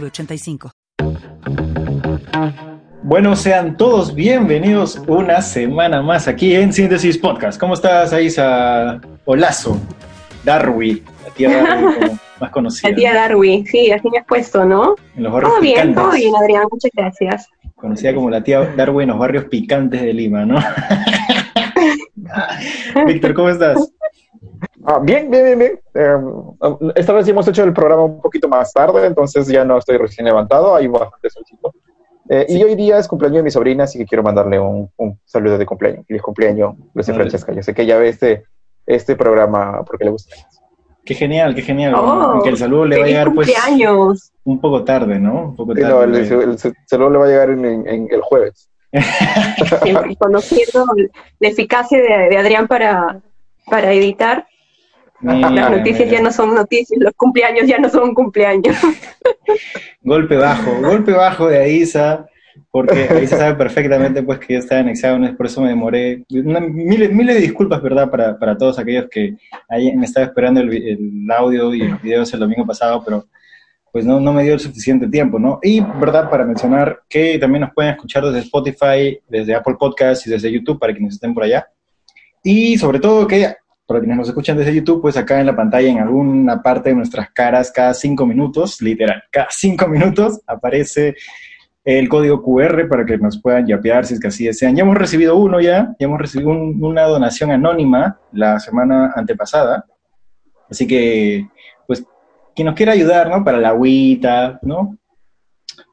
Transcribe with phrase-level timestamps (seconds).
[0.00, 0.70] 906985.
[3.02, 7.60] Bueno, sean todos bienvenidos una semana más aquí en Síntesis Podcast.
[7.60, 9.78] ¿Cómo estás, Aisa Olazo?
[10.42, 12.90] Darwi, la tía Darwi como más conocida.
[12.90, 14.96] La tía Darwi, sí, así me has puesto, ¿no?
[15.16, 16.02] En los barrios Todo bien, picantes.
[16.02, 17.48] todo bien, Adrián, muchas gracias.
[17.74, 20.58] Conocida como la tía Darwi en los barrios picantes de Lima, ¿no?
[23.06, 23.92] Víctor, ¿cómo estás?
[24.86, 25.80] Ah, bien, bien, bien, bien.
[25.94, 26.16] Eh,
[26.96, 29.96] esta vez sí hemos hecho el programa un poquito más tarde, entonces ya no estoy
[29.96, 31.72] recién levantado, hay bastante solcito.
[32.28, 35.18] Eh, Y hoy día es cumpleaños de mi sobrina, así que quiero mandarle un, un
[35.24, 36.06] saludo de cumpleaños.
[36.06, 37.22] Feliz cumpleaños, Lucy Vale.
[37.24, 37.52] Francesca.
[37.52, 38.44] Yo sé que ella ve este,
[38.86, 40.34] este programa porque le gusta.
[41.04, 41.94] Qué genial, qué genial.
[41.94, 44.32] Oh, Aunque el saludo le va a ¡Feliz llegar pues cumpleaños!
[44.44, 45.48] un poco tarde, ¿no?
[45.48, 45.92] Un poco Sí, tarde.
[45.94, 48.68] no, el, el- el saludo le va a llegar en, en- en el jueves.
[49.82, 50.84] Siempre conociendo
[51.40, 53.20] la eficacia de, de Adrián para,
[53.66, 54.46] para editar.
[55.20, 56.18] Mira, Las noticias mira.
[56.18, 58.76] ya no son noticias, los cumpleaños ya no son cumpleaños.
[60.02, 62.26] Golpe bajo, golpe bajo de Aisa,
[62.70, 66.24] porque Aisa sabe perfectamente pues que yo estaba en exámenes, por eso me demoré.
[66.30, 68.10] Una- miles, miles de disculpas, ¿verdad?
[68.10, 69.36] Para, para todos aquellos que
[69.68, 73.24] ahí me estaba esperando el audio y los videos el domingo pasado, pero
[73.92, 75.60] pues no, no me dio el suficiente tiempo, ¿no?
[75.62, 76.28] Y, ¿verdad?
[76.28, 80.78] Para mencionar que también nos pueden escuchar desde Spotify, desde Apple Podcasts y desde YouTube
[80.80, 81.66] para quienes estén por allá.
[82.44, 83.54] Y sobre todo que
[83.86, 86.94] para quienes nos escuchan desde YouTube, pues acá en la pantalla, en alguna parte de
[86.94, 91.14] nuestras caras, cada cinco minutos, literal, cada cinco minutos aparece
[91.84, 94.74] el código QR para que nos puedan yapear si es que así desean.
[94.76, 99.84] Ya hemos recibido uno ya, ya hemos recibido un- una donación anónima la semana antepasada.
[100.70, 101.46] Así que,
[101.86, 102.02] pues,
[102.54, 103.44] quien nos quiera ayudar, ¿no?
[103.44, 104.96] Para la agüita, ¿no?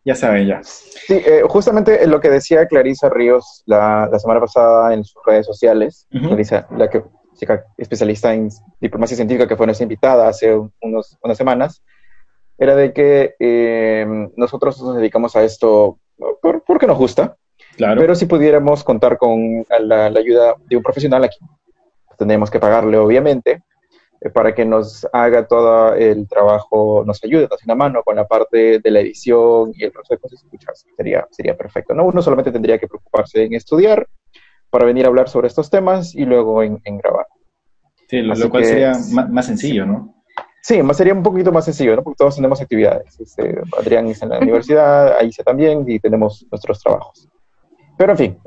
[0.04, 0.62] Ya saben ya.
[0.64, 5.46] Sí, eh, justamente lo que decía Clarisa Ríos la, la semana pasada en sus redes
[5.46, 6.28] sociales, Ujú.
[6.30, 7.04] Clarisa, la que,
[7.36, 11.82] chica especialista en diplomacia científica que fue nuestra invitada hace unos, unas semanas,
[12.58, 16.00] era de que eh, nosotros nos dedicamos a esto
[16.42, 17.36] por- porque nos gusta,
[17.78, 18.02] Claro.
[18.02, 21.38] pero si pudiéramos contar con la, la ayuda de un profesional aquí,
[22.18, 23.64] tendríamos que pagarle, obviamente,
[24.30, 28.80] para que nos haga todo el trabajo, nos ayude, nos una mano con la parte
[28.80, 30.86] de la edición y el proceso de cosas escuchas.
[30.96, 31.96] Sería, sería perfecto.
[31.96, 32.06] ¿no?
[32.06, 34.08] Uno solamente tendría que preocuparse en estudiar
[34.70, 37.26] para venir a hablar sobre estos temas y luego en, en grabar.
[38.08, 38.94] Sí, lo, cual que- sería
[39.30, 40.16] más, sencillo, ¿no?
[40.62, 42.04] Sí, más sería un poquito más sencillo, ¿no?
[42.04, 43.20] Porque todos tenemos actividades.
[43.20, 47.28] Este, Adrián está en la universidad, Aisha también, y tenemos nuestros trabajos.
[48.02, 48.38] Pero en fin,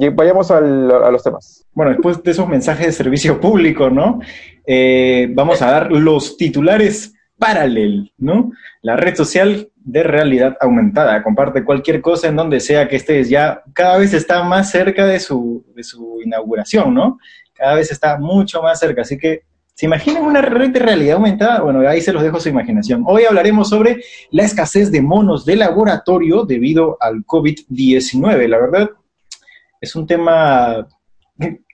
[0.00, 1.64] eh, vayamos a los temas.
[1.72, 4.18] Bueno, después de esos mensajes de servicio público, ¿no?
[4.66, 8.50] Eh, vamos a dar los titulares Paralel, ¿no?
[8.82, 11.22] La red social de realidad aumentada.
[11.22, 13.28] Comparte cualquier cosa en donde sea que estés.
[13.28, 17.20] Ya cada vez está más cerca de su, de su inauguración, ¿no?
[17.54, 19.02] Cada vez está mucho más cerca.
[19.02, 19.44] Así que,
[19.78, 21.60] ¿se imaginan una red de realidad aumentada?
[21.60, 23.04] Bueno, ahí se los dejo su imaginación.
[23.06, 24.02] Hoy hablaremos sobre
[24.32, 28.48] la escasez de monos de laboratorio debido al COVID-19.
[28.48, 28.90] La verdad,
[29.80, 30.84] es un tema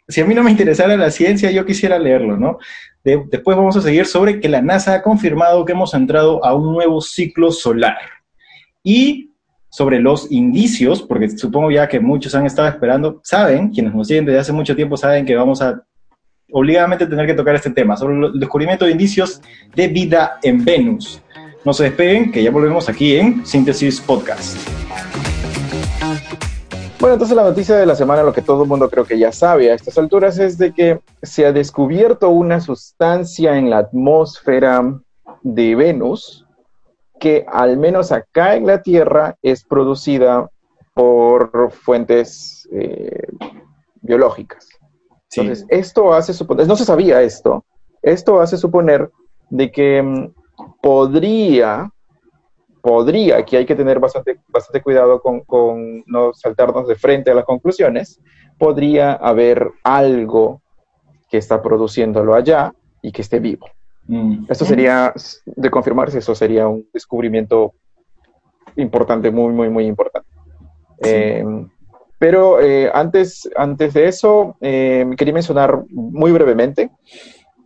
[0.07, 2.59] si a mí no me interesara la ciencia, yo quisiera leerlo, ¿no?
[3.03, 6.55] De- después vamos a seguir sobre que la NASA ha confirmado que hemos entrado a
[6.55, 7.97] un nuevo ciclo solar.
[8.83, 9.31] Y
[9.71, 14.27] sobre los indicios, porque supongo ya que muchos han estado esperando, saben, quienes nos siguen
[14.27, 15.83] desde hace mucho tiempo saben que vamos a
[16.51, 19.41] obligadamente tener que tocar este tema, sobre el descubrimiento de indicios
[19.75, 21.21] de vida en Venus.
[21.65, 24.57] No se despeguen, que ya volvemos aquí en Síntesis Podcast.
[27.01, 29.33] Bueno, entonces la noticia de la semana, lo que todo el mundo creo que ya
[29.33, 35.01] sabe a estas alturas, es de que se ha descubierto una sustancia en la atmósfera
[35.43, 36.45] de Venus
[37.25, 40.49] que al menos acá en la Tierra es producida
[40.95, 43.29] por fuentes eh,
[44.03, 44.69] biológicas.
[45.35, 45.41] Sí.
[45.41, 47.65] Entonces, esto hace suponer, no se sabía esto,
[48.03, 49.11] esto hace suponer
[49.51, 50.33] de que mm,
[50.81, 51.91] podría,
[52.81, 57.35] podría, aquí hay que tener bastante, bastante cuidado con, con no saltarnos de frente a
[57.35, 58.21] las conclusiones,
[58.59, 60.63] podría haber algo
[61.29, 62.73] que está produciéndolo allá
[63.03, 63.67] y que esté vivo.
[64.07, 64.45] Mm.
[64.49, 65.13] Esto sería,
[65.45, 67.73] de confirmarse, eso sería un descubrimiento
[68.77, 70.29] importante, muy, muy, muy importante.
[71.03, 71.11] Sí.
[71.11, 71.45] Eh,
[72.25, 76.91] pero eh, antes, antes de eso, eh, quería mencionar muy brevemente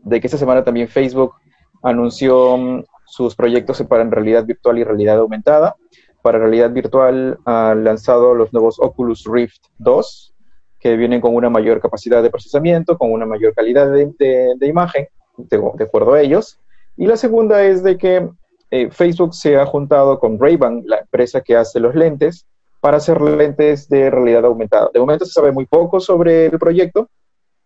[0.02, 1.34] de que esta semana también Facebook
[1.80, 5.76] anunció mm, sus proyectos para realidad virtual y realidad aumentada.
[6.22, 10.34] Para realidad virtual han lanzado los nuevos Oculus Rift 2,
[10.80, 15.06] que vienen con una mayor capacidad de procesamiento, con una mayor calidad de, imagen,
[15.36, 16.58] de, acuerdo a ellos.
[16.96, 18.28] Y la segunda es de que
[18.72, 22.44] eh, Facebook se ha juntado con Ray-Ban, la empresa que hace los lentes,
[22.80, 24.90] para hacer lentes de realidad aumentada.
[24.92, 27.08] De momento se sabe muy poco sobre el proyecto.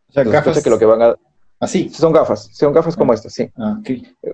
[0.09, 0.63] O sea, gafas...
[0.63, 1.15] que lo que van a
[1.63, 1.91] Así.
[1.91, 3.15] Son gafas, son gafas como ah.
[3.15, 3.49] estas, sí.
[3.57, 3.79] Ah,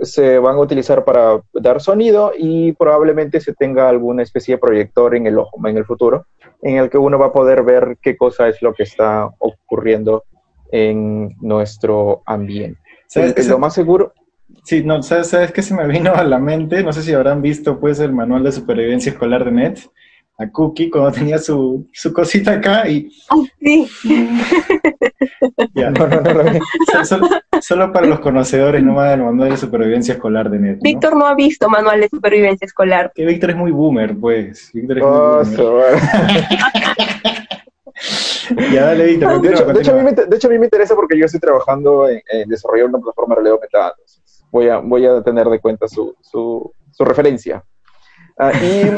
[0.01, 5.15] se van a utilizar para dar sonido y probablemente se tenga alguna especie de proyector
[5.15, 6.25] en el ojo en el futuro,
[6.63, 10.25] en el que uno va a poder ver qué cosa es lo que está ocurriendo
[10.73, 12.81] en nuestro ambiente.
[13.07, 14.15] ¿Sabes lo más seguro.
[14.65, 16.83] Sí, no, ¿sabes, ¿sabes qué se me vino a la mente?
[16.83, 19.81] No sé si habrán visto pues el manual de supervivencia escolar de NET
[20.39, 23.11] a Cookie cuando tenía su, su cosita acá y...
[23.61, 23.91] sí.
[25.75, 26.61] no, no, no,
[27.61, 30.79] Solo, para los conocedores no del manual de supervivencia escolar de NET.
[30.81, 33.11] Víctor no ha visto manual de supervivencia escolar.
[33.17, 34.71] Que Víctor es muy boomer, pues.
[34.73, 35.99] Víctor es muy oh, boomer.
[38.73, 39.43] ya, dale, Víctor.
[39.43, 43.41] de, hecho, a mí me, interesa porque yo estoy trabajando en, desarrollar una plataforma de
[43.41, 43.95] realidad aumentada.
[44.53, 47.65] voy a, voy a tener de cuenta su, su, su referencia.
[48.39, 48.93] Ah, y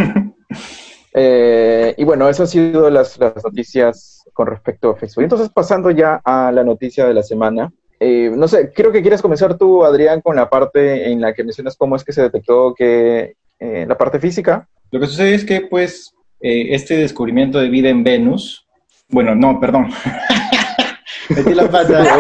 [1.13, 5.25] Eh, y bueno, eso han sido las, noticias con respecto a Facebook.
[5.25, 7.73] Entonces, pasando ya a la noticia de la semana.
[7.99, 11.45] Eh, no sé, creo que quieres comenzar tú, Adrián, con la parte en la que
[11.45, 14.69] mencionas cómo es que se detectó que eh, la parte física.
[14.91, 18.67] Lo que sucede es que, pues, este descubrimiento de vida en Venus,
[19.09, 19.91] bueno, no, perdón.
[21.29, 22.03] Metí la pata.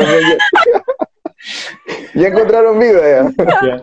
[2.14, 3.32] ya encontraron vida.
[3.62, 3.82] Ya.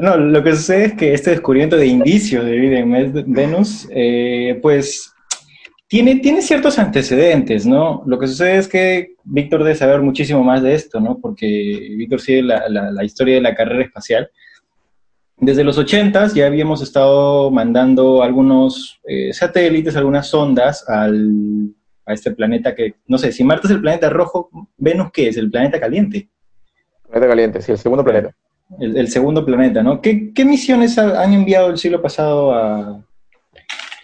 [0.00, 4.58] No, lo que sucede es que este descubrimiento de indicios de vida en Venus, eh,
[4.60, 5.12] pues
[5.86, 8.02] tiene, tiene ciertos antecedentes, ¿no?
[8.06, 11.18] Lo que sucede es que Víctor debe saber muchísimo más de esto, ¿no?
[11.20, 11.46] Porque
[11.96, 14.30] Víctor sigue la, la, historia de la carrera espacial.
[15.36, 21.74] Desde los 80 ya habíamos estado mandando algunos eh, satélites, algunas sondas al,
[22.04, 25.36] a este planeta que, no sé, si Marte es el planeta rojo, Venus, ¿qué es?
[25.36, 26.28] El planeta caliente.
[27.08, 28.34] Planeta caliente, sí, el segundo planeta
[28.80, 30.00] el, segundo planeta, ¿no?
[30.00, 33.04] ¿Qué, misiones han enviado el siglo pasado a,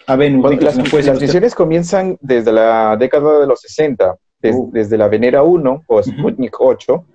[0.07, 0.61] a Venus?
[0.61, 4.71] las, misiones comienzan desde la década de los 60, uh.
[4.71, 7.05] desde la Venera 1 o Sputnik 8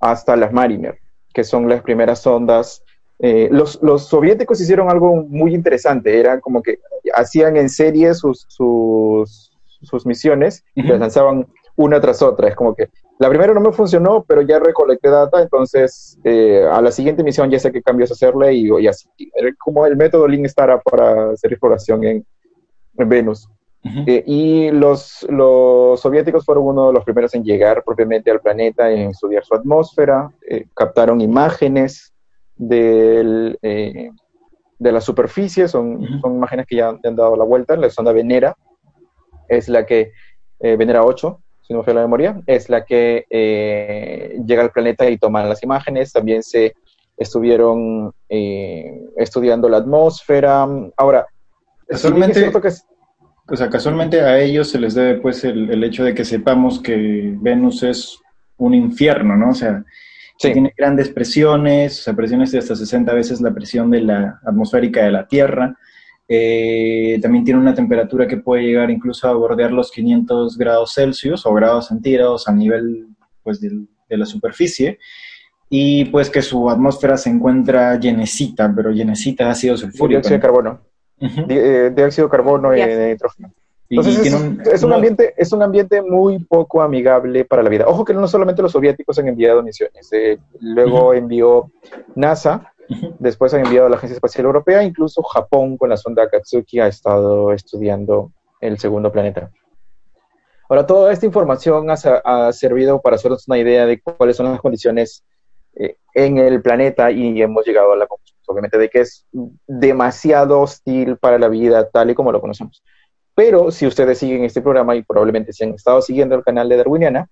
[0.00, 0.98] hasta las Mariner,
[1.32, 2.82] que son las primeras sondas.
[3.18, 6.78] Eh, los, soviéticos hicieron algo muy interesante, era como que
[7.14, 9.50] hacían en serie sus, sus,
[10.04, 12.48] misiones y las lanzaban una tras otra.
[12.48, 12.88] Es como que
[13.18, 17.50] la primera no me funcionó, pero ya recolecté data, entonces eh, a la siguiente misión
[17.50, 19.08] ya sé qué cambios hacerle y, así.
[19.58, 22.26] Como el método Lean Star para hacer exploración en,
[22.94, 23.48] Venus.
[24.06, 28.90] Eh, y los, los soviéticos fueron uno de los primeros en llegar propiamente al planeta,
[28.90, 32.12] en estudiar su atmósfera, eh, captaron imágenes
[32.56, 37.88] del, de la superficie, son, son imágenes que ya han, han dado la vuelta, la
[37.88, 38.56] sonda Venera
[39.48, 40.12] es la que,
[40.58, 45.18] Venera 8, si no me la memoria, es la que eh, llega al planeta y
[45.18, 46.12] toma las imágenes.
[46.12, 46.74] También se
[47.16, 50.66] estuvieron eh, estudiando la atmósfera.
[50.96, 51.26] Ahora,
[51.88, 52.52] casualmente,
[53.48, 57.34] o sea, casualmente a ellos se les debe pues el, hecho de que sepamos que
[57.40, 58.18] Venus es
[58.58, 59.50] un infierno, ¿no?
[59.50, 59.84] O sea,
[60.38, 65.02] tiene grandes presiones, o sea, presiones de hasta 60 veces la presión de la atmosférica
[65.02, 65.76] de la Tierra.
[66.28, 71.46] Eh, también tiene una temperatura que puede llegar incluso a bordear los 500 grados Celsius
[71.46, 73.06] o grados centígrados a nivel
[73.42, 73.70] pues, de,
[74.08, 74.98] la superficie.
[75.68, 80.20] Y pues que su atmósfera se encuentra llenecita, pero llenecita de ácido sulfúrico.
[80.20, 80.80] Dióxido de carbono.
[81.18, 83.52] Eh, dióxido de carbono y de nitrógeno.
[83.88, 87.84] Entonces es, un, ambiente, es un ambiente muy poco amigable para la vida.
[87.86, 91.70] Ojo que no solamente los soviéticos han enviado misiones, eh, luego envió
[92.16, 92.72] NASA,
[93.18, 96.86] Después han enviado a la Agencia Espacial Europea, incluso Japón con la sonda Akatsuki ha
[96.86, 99.50] estado estudiando el segundo planeta.
[100.68, 105.24] Ahora, toda esta información ha, servido para hacernos una idea de cuáles son las condiciones
[105.74, 109.26] eh, en el planeta y hemos llegado a la conclusión, obviamente, de que es
[109.66, 112.82] demasiado hostil para la vida tal y como lo conocemos.
[113.34, 116.78] Pero si ustedes siguen este programa y probablemente si han estado siguiendo el canal de
[116.78, 117.28] Darwiniana,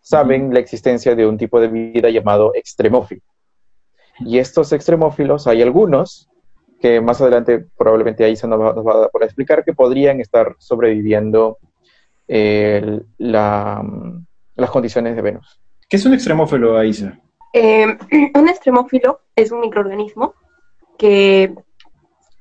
[0.00, 3.22] saben la existencia de un tipo de vida llamado extremófilo.
[4.20, 6.28] Y estos extremófilos, hay algunos
[6.80, 11.58] que más adelante probablemente ahí se nos va, a poder explicar que podrían estar sobreviviendo
[12.28, 13.80] las
[14.70, 15.60] condiciones de Venus.
[15.88, 17.18] ¿Qué es un extremófilo, Aisa?
[17.52, 17.86] Eh,
[18.34, 20.34] un extremófilo es un microorganismo
[20.98, 21.54] que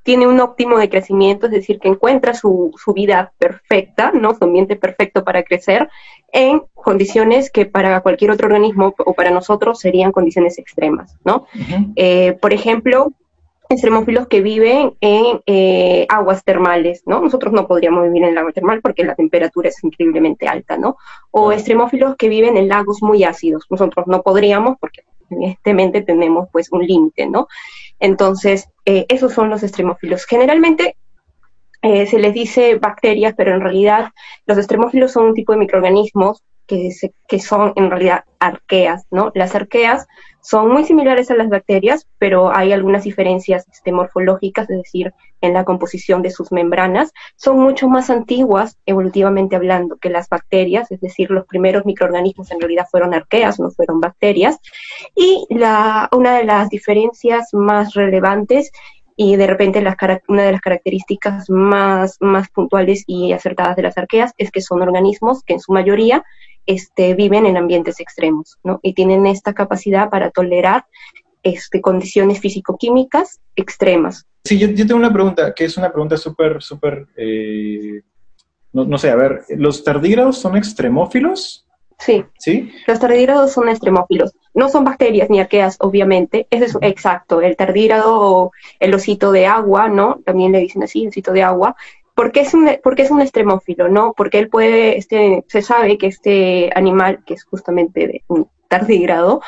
[0.06, 4.36] tiene un óptimo de crecimiento, es decir, que encuentra su, su vida perfecta, ¿no?
[4.36, 5.90] Su ambiente perfecto para crecer
[6.32, 11.48] en condiciones que para cualquier otro organismo o para nosotros serían condiciones extremas, ¿no?
[11.96, 13.14] Eh, por ejemplo,
[13.68, 17.20] extremófilos que viven en eh, aguas termales, ¿no?
[17.20, 20.98] Nosotros no podríamos vivir en el agua termal porque la temperatura es increíblemente alta, ¿no?
[21.32, 23.66] O extremófilos que viven en lagos muy ácidos.
[23.72, 27.48] Nosotros no podríamos porque evidentemente tenemos pues un límite, ¿no?
[28.00, 30.26] Entonces, eh, esos son los extremófilos.
[30.26, 30.98] Generalmente
[31.82, 34.10] eh, se les dice bacterias, pero en realidad
[34.46, 36.90] los extremófilos son un tipo de microorganismos que,
[37.28, 39.32] que son en realidad arqueas, ¿no?
[39.36, 40.08] Las arqueas
[40.46, 45.12] son muy similares a las bacterias, pero hay algunas diferencias este, morfológicas, es decir,
[45.42, 47.12] en la composición de sus membranas.
[47.36, 52.60] Son mucho más antiguas, evolutivamente hablando, que las bacterias, es decir, los primeros microorganismos en
[52.60, 54.60] realidad fueron arqueas, no fueron bacterias.
[55.16, 58.72] Y una de las diferencias más relevantes
[59.16, 59.84] y de repente
[60.28, 64.84] una de las características más, más puntuales y acertadas de las arqueas es que son
[64.84, 66.24] organismos que en su mayoría
[66.66, 68.80] este, viven en ambientes extremos, ¿no?
[68.82, 70.86] Y tienen esta capacidad para tolerar
[71.44, 74.26] este, condiciones físico-químicas extremas.
[74.44, 78.02] Sí, yo, tengo una pregunta, que es una pregunta súper, súper, eh,
[78.74, 81.66] no, sé, a ver, ¿los tardígrados son extremófilos?
[81.98, 82.26] Sí.
[82.38, 82.72] ¿Sí?
[82.88, 84.34] Los tardígrados son extremófilos.
[84.54, 86.46] No son bacterias ni arqueas, obviamente.
[86.50, 87.42] Ese es exacto.
[87.42, 90.20] El tardígrado o el osito de agua, ¿no?
[90.26, 91.76] También le dicen así, osito de agua.
[92.16, 93.90] ¿Por qué es un, porque es un extremófilo?
[93.90, 94.14] ¿no?
[94.16, 99.42] Porque él puede, este, se sabe que este animal, que es justamente de un tardígrado,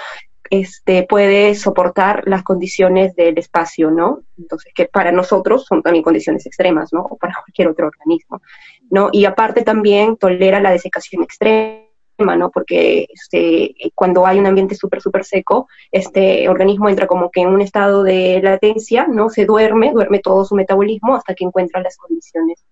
[0.50, 4.21] este, puede soportar las condiciones del espacio, ¿no?
[4.38, 7.01] Entonces, que para nosotros son también condiciones extremas, ¿no?
[7.01, 8.41] O para cualquier otro organismo,
[8.89, 9.09] ¿no?
[9.12, 11.76] Y aparte también tolera la desecación extrema
[12.17, 12.50] ¿no?
[12.51, 17.50] Porque este, cuando hay un ambiente súper, súper seco, este organismo entra como que en
[17.50, 19.29] un estado de latencia, ¿no?
[19.29, 22.63] Se duerme, duerme todo su metabolismo hasta que encuentra las condiciones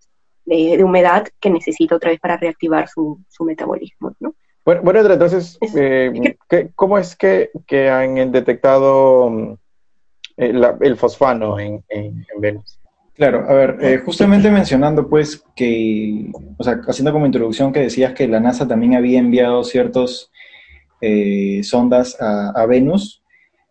[0.46, 4.34] de, humedad que necesita otra vez para reactivar su, metabolismo, ¿no?
[4.64, 6.38] Bueno, bueno entonces, eh,
[6.76, 7.52] ¿cómo es que,
[7.90, 9.54] han detectado mm,
[10.38, 12.80] el, fosfano en, en Venus?
[13.16, 18.14] Claro, a ver, eh, justamente mencionando pues que, o sea, haciendo como introducción que decías
[18.14, 20.32] que la NASA también había enviado ciertos
[21.00, 23.24] eh, sondas a, Venus,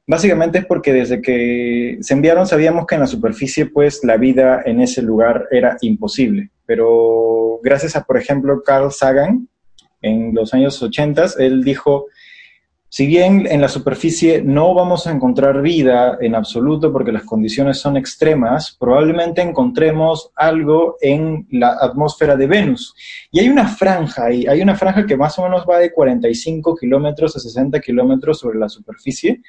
[0.06, 4.62] básicamente es porque desde que se enviaron sabíamos que en la superficie pues la vida
[4.64, 9.48] en ese lugar era imposible, pero gracias a, por ejemplo, Carl Sagan,
[10.00, 12.06] en los años 80, él dijo,
[12.94, 17.80] si bien en la superficie no vamos a encontrar vida en absoluto porque las condiciones
[17.80, 22.94] son extremas, probablemente encontremos algo en la atmósfera de Venus.
[23.32, 26.76] Y hay una franja, y hay una franja que más o menos va de 45
[26.76, 29.42] kilómetros a 60 kilómetros sobre la superficie,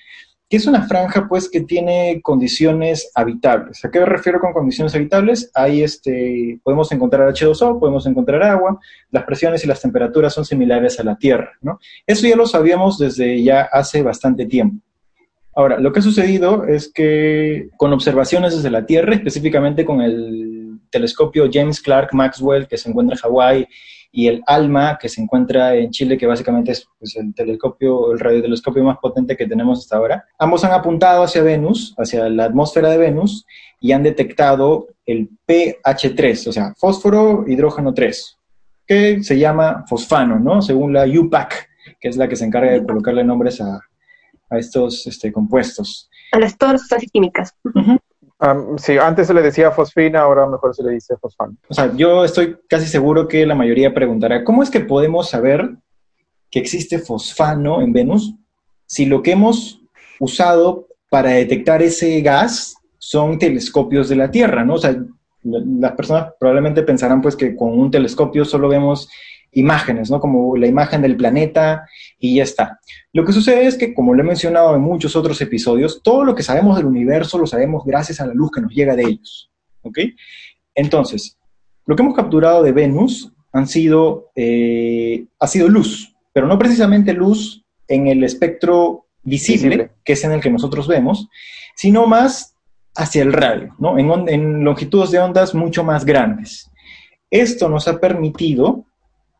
[0.49, 3.83] que es una franja pues que tiene condiciones habitables.
[3.83, 5.49] ¿A qué me refiero con condiciones habitables?
[5.55, 10.99] Ahí este, podemos encontrar H2O, podemos encontrar agua, las presiones y las temperaturas son similares
[10.99, 11.79] a la Tierra, ¿no?
[12.05, 14.83] Eso ya lo sabíamos desde ya hace bastante tiempo.
[15.55, 20.79] Ahora, lo que ha sucedido es que con observaciones desde la Tierra, específicamente con el
[20.91, 23.67] telescopio James Clark Maxwell que se encuentra en Hawái
[24.15, 28.19] y el ALMA, que se encuentra en Chile, que básicamente es pues, el telescopio, el
[28.19, 30.23] radiotelescopio más potente que tenemos hasta ahora.
[30.39, 33.45] Ambos han apuntado hacia Venus, hacia la atmósfera de Venus,
[33.81, 38.39] y han detectado el PH3, o sea, fósforo, hidrógeno 3,
[38.87, 40.61] que se llama fosfano, ¿no?
[40.61, 41.67] Según la UPAC,
[41.99, 43.81] que es la que se encarga de colocarle nombres a,
[44.49, 46.09] a estos este, compuestos.
[46.31, 47.53] A las todas las sustancias químicas
[48.77, 51.55] sí, antes se le decía fosfina, ahora mejor se le dice fosfano.
[51.69, 55.75] O sea, yo estoy casi seguro que la mayoría preguntará, ¿cómo es que podemos saber
[56.51, 58.35] que existe fosfano en Venus
[58.85, 59.81] si lo que hemos
[60.19, 64.75] usado para detectar ese gas son telescopios de la Tierra, ¿no?
[64.75, 64.95] O sea,
[65.43, 69.09] las personas probablemente pensarán pues que con un telescopio solo vemos
[69.55, 70.19] imágenes, ¿no?
[70.19, 71.87] Como la imagen del planeta
[72.19, 72.79] y ya está.
[73.13, 76.35] Lo que sucede es que, como lo he mencionado en muchos otros episodios, todo lo
[76.35, 79.49] que sabemos del universo lo sabemos gracias a la luz que nos llega de ellos,
[79.81, 79.99] ¿ok?
[80.75, 81.37] Entonces,
[81.85, 87.13] lo que hemos capturado de Venus han sido, eh, ha sido luz, pero no precisamente
[87.13, 91.29] luz en el espectro visible, que es en el que nosotros vemos,
[91.75, 92.55] sino más
[92.95, 93.97] hacia el radio, ¿no?
[93.97, 96.69] En, en longitudes de ondas mucho más grandes.
[97.31, 98.85] Esto nos ha permitido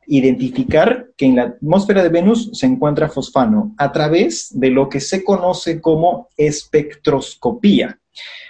[0.08, 5.00] identificar que en la atmósfera de Venus se encuentra fosfano a través de lo que
[5.00, 8.00] se conoce como espectroscopía.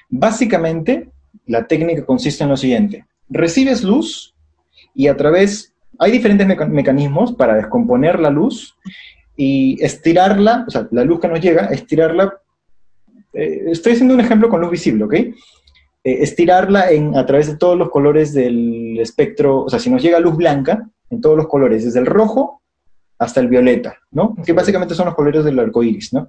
[0.09, 1.09] Básicamente,
[1.45, 3.05] la técnica consiste en lo siguiente.
[3.29, 4.33] Recibes luz
[4.93, 8.75] y a través, hay diferentes mecanismos para descomponer la luz
[9.37, 12.33] y estirarla, o sea, la luz que nos llega, estirarla.
[13.33, 15.13] Eh, estoy haciendo un ejemplo con luz visible, ¿ok?
[16.05, 20.03] eh, estirarla en, a través de todos los colores del espectro, o sea, si nos
[20.03, 22.61] llega luz blanca, en todos los colores, desde el rojo
[23.17, 24.35] hasta el violeta, ¿no?
[24.45, 26.27] Que básicamente son los colores del arco iris, ¿no?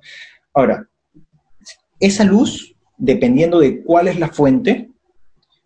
[0.54, 0.88] Ahora,
[1.98, 4.90] esa luz, dependiendo de cuál es la fuente,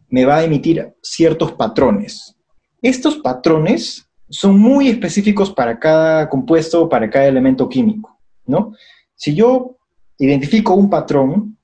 [0.08, 2.36] me va a emitir ciertos patrones.
[2.82, 8.72] Estos patrones son muy específicos para cada compuesto, para cada elemento químico, ¿no?
[9.14, 9.76] Si yo
[10.18, 11.58] identifico un patrón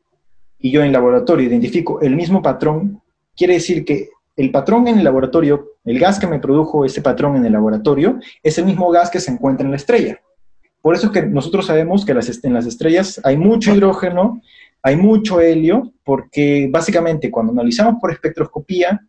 [0.59, 3.01] y yo en el laboratorio identifico el mismo patrón,
[3.37, 7.37] quiere decir que el patrón en el laboratorio, el gas que me produjo ese patrón
[7.37, 10.21] en el laboratorio, es el mismo gas que se encuentra en la estrella.
[10.83, 14.41] Por eso es que nosotros sabemos que en las estrellas hay mucho hidrógeno,
[14.83, 19.01] hay mucho helio, porque básicamente cuando analizamos por espectroscopía,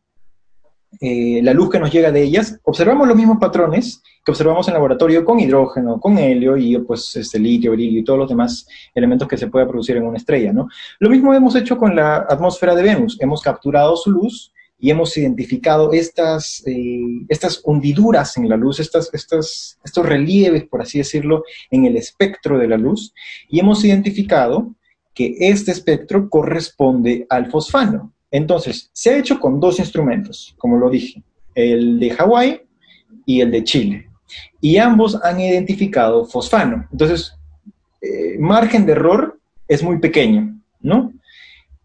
[1.00, 4.74] eh, la luz que nos llega de ellas, observamos los mismos patrones que observamos en
[4.74, 9.28] laboratorio con hidrógeno, con helio y pues este litio, berilio y todos los demás elementos
[9.28, 10.68] que se pueda producir en una estrella, ¿no?
[11.00, 15.18] Lo mismo hemos hecho con la atmósfera de Venus, hemos capturado su luz y hemos
[15.18, 21.44] identificado estas, eh, estas hundiduras en la luz, estas, estas, estos relieves, por así decirlo,
[21.72, 23.14] en el espectro de la luz,
[23.50, 24.76] y hemos identificado
[25.14, 28.14] que este espectro corresponde al fosfano.
[28.30, 31.24] Entonces, se ha hecho con dos instrumentos, como lo dije,
[31.56, 32.62] el de Hawái
[33.26, 34.10] y el de Chile,
[34.62, 36.88] y ambos han identificado fosfano.
[36.92, 37.34] Entonces,
[38.02, 41.14] eh, margen de error es muy pequeño, ¿no?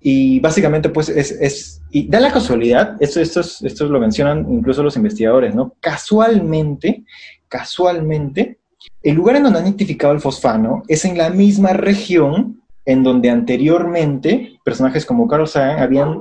[0.03, 5.75] Y básicamente, pues, es, y da la casualidad, esto lo mencionan incluso los investigadores, ¿no?
[5.81, 7.05] Casualmente,
[7.49, 8.59] casualmente,
[9.03, 13.31] el lugar en donde han identificado el fosfano es en la misma región en donde
[13.31, 16.21] anteriormente personajes como Carl Sagan habían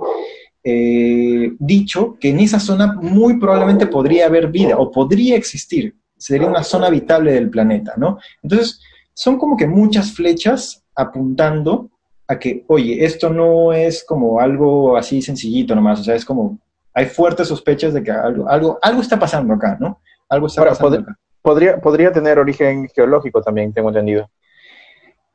[0.63, 6.47] eh, dicho que en esa zona muy probablemente podría haber vida o podría existir, sería
[6.47, 8.19] una zona habitable del planeta, ¿no?
[8.43, 8.79] Entonces,
[9.13, 11.89] son como que muchas flechas apuntando
[12.31, 16.57] a que, oye, esto no es como algo así sencillito nomás, o sea, es como,
[16.93, 19.99] hay fuertes sospechas de que algo, algo, algo está pasando acá, ¿no?
[20.29, 21.17] Algo está pasando acá.
[21.41, 24.29] Podría, podría tener origen geológico también, tengo entendido.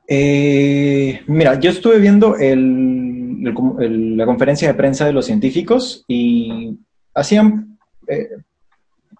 [0.08, 6.78] Eh, mira, yo estuve viendo la conferencia de prensa de los científicos y
[7.14, 8.30] hacían, eh,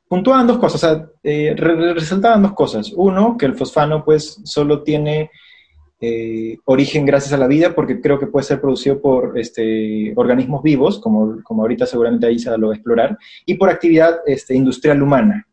[0.09, 2.91] puntuaban dos cosas, o sea, eh, resaltaban dos cosas.
[2.97, 5.31] Uno, que el fosfano pues solo tiene
[6.01, 10.63] eh, origen gracias a la vida, porque creo que puede ser producido por este, organismos
[10.63, 14.55] vivos, como, como ahorita seguramente ahí se lo va a explorar, y por actividad este,
[14.55, 15.47] industrial humana.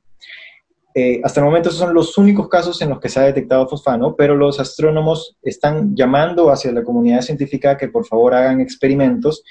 [0.96, 3.68] Eh, hasta el momento esos son los únicos casos en los que se ha detectado
[3.68, 9.44] fosfano, pero los astrónomos están llamando hacia la comunidad científica que por favor hagan experimentos,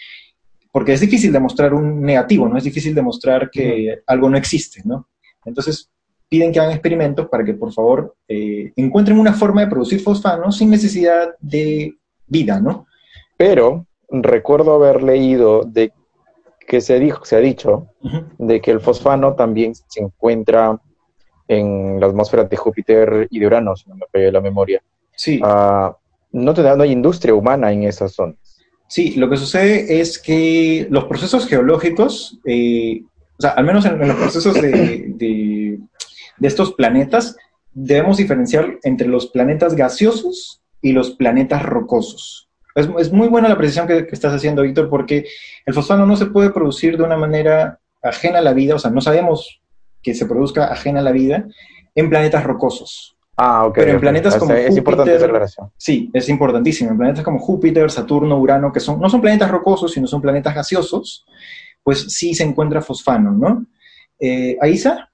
[0.71, 2.57] porque es difícil demostrar un negativo, ¿no?
[2.57, 5.09] Es difícil demostrar que algo no existe, ¿no?
[5.45, 5.91] Entonces,
[6.33, 10.51] piden que hagan experimentos para que por favor eh, encuentren una forma de producir fosfano
[10.51, 11.95] sin necesidad de
[12.27, 12.87] vida, ¿no?
[13.37, 15.92] Pero recuerdo haber leído de
[16.66, 17.88] que se, dijo, se ha dicho
[18.38, 20.81] de que el fosfano también se encuentra
[21.49, 24.83] en la atmósfera de Júpiter y de Urano, si no me falla la memoria.
[25.14, 25.38] Sí.
[25.38, 25.92] Uh,
[26.33, 28.38] no, no hay industria humana en esas zonas.
[28.88, 33.03] Sí, lo que sucede es que los procesos geológicos, eh,
[33.38, 35.62] o sea, al menos en, los procesos de, de
[36.49, 37.37] estos planetas,
[37.73, 42.49] debemos diferenciar entre los planetas gaseosos y los planetas rocosos.
[42.75, 45.27] Es, muy buena la precisión que, estás haciendo, Víctor, porque
[45.67, 48.91] el fosfano no se puede producir de una manera ajena a la vida, o sea,
[48.91, 49.61] no sabemos
[50.03, 51.47] que se produzca ajena a la vida
[51.95, 53.17] en planetas rocosos.
[53.37, 53.75] Ah, ok.
[53.75, 55.71] Pero en planetas como es importante esa.
[55.77, 56.91] Sí, es importantísimo.
[56.91, 60.55] En planetas como Júpiter, Saturno, Urano, que son, no son planetas rocosos, sino son planetas
[60.55, 61.25] gaseosos,
[61.83, 63.67] pues sí se encuentra fosfano, ¿no?
[64.19, 65.09] Eh, Aisa,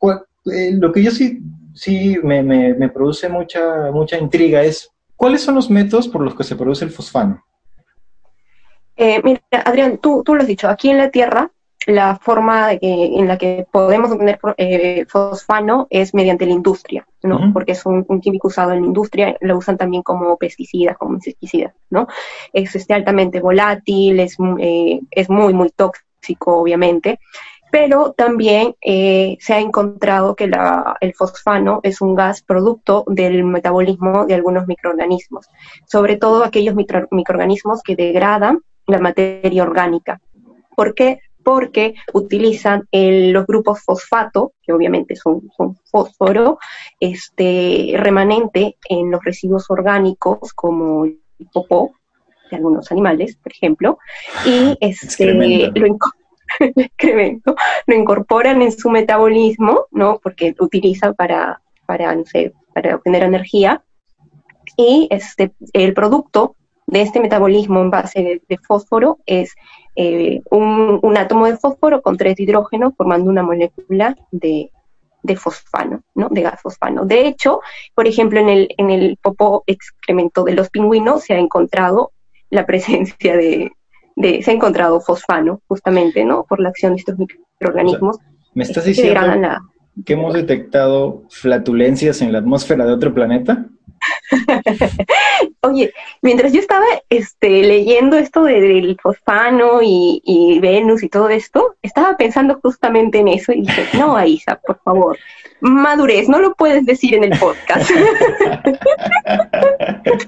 [0.53, 1.41] eh, lo que yo sí,
[1.75, 6.45] sí me, me, produce mucha, mucha intriga es, ¿cuáles son los métodos por los que
[6.45, 7.45] se produce el fosfano?
[8.97, 11.51] Eh, mira, Adrián, tú, tú lo has dicho, aquí en la Tierra
[11.87, 17.51] la forma en la que podemos obtener eh, fosfano es mediante la industria, ¿no?
[17.55, 21.73] Porque es un, químico usado en la industria, lo usan también como pesticidas, como insecticidas,
[21.89, 22.07] ¿no?
[22.53, 24.37] Es este, altamente volátil, es,
[25.11, 27.21] es muy, muy tóxico, obviamente,
[27.71, 30.51] pero también eh, se ha encontrado que
[31.01, 35.47] el fosfano es un gas producto del metabolismo de algunos microorganismos,
[35.87, 40.21] sobre todo aquellos microorganismos que degradan la materia orgánica.
[40.75, 41.21] ¿Por qué?
[41.43, 45.51] Porque utilizan los grupos fosfato, que obviamente son,
[45.91, 46.59] fósforo,
[47.01, 51.21] este, remanente en los residuos orgánicos como el
[51.53, 51.93] popó
[52.51, 53.99] de algunos animales, por ejemplo,
[54.47, 55.87] y este, lo,
[56.77, 57.55] excremento,
[57.87, 60.19] lo incorporan en su metabolismo, ¿no?
[60.23, 63.83] Porque lo utilizan para, para, no sé, para obtener energía.
[64.77, 69.55] Y este, el producto de este metabolismo en base de, fósforo es
[69.97, 74.71] eh, un, átomo de fósforo con tres hidrógenos formando una molécula de,
[75.37, 76.29] fosfano, ¿no?
[76.31, 77.05] De gas fosfano.
[77.05, 77.61] De hecho,
[77.95, 82.13] por ejemplo, en el, en el popo excremento de los pingüinos se ha encontrado
[82.49, 83.71] la presencia de,
[84.21, 86.45] se ha encontrado fosfano, justamente, ¿no?
[86.45, 88.19] Por la acción de estos microorganismos.
[88.55, 89.21] ¿Me estás diciendo
[90.05, 93.67] que hemos detectado flatulencias en la atmósfera de otro planeta?
[95.63, 102.17] Oye, mientras yo estaba este, leyendo esto del fosfano y, Venus y todo esto, estaba
[102.17, 105.19] pensando justamente en eso y dije, no, Aisa, por favor,
[105.61, 107.91] madurez, no lo puedes decir en el podcast.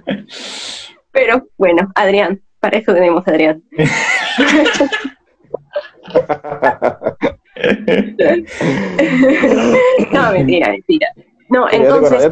[1.12, 3.62] Pero bueno, Adrián, para eso tenemos a Adrián.
[10.12, 11.09] no, mentira, mentira.
[11.49, 12.29] No, entonces...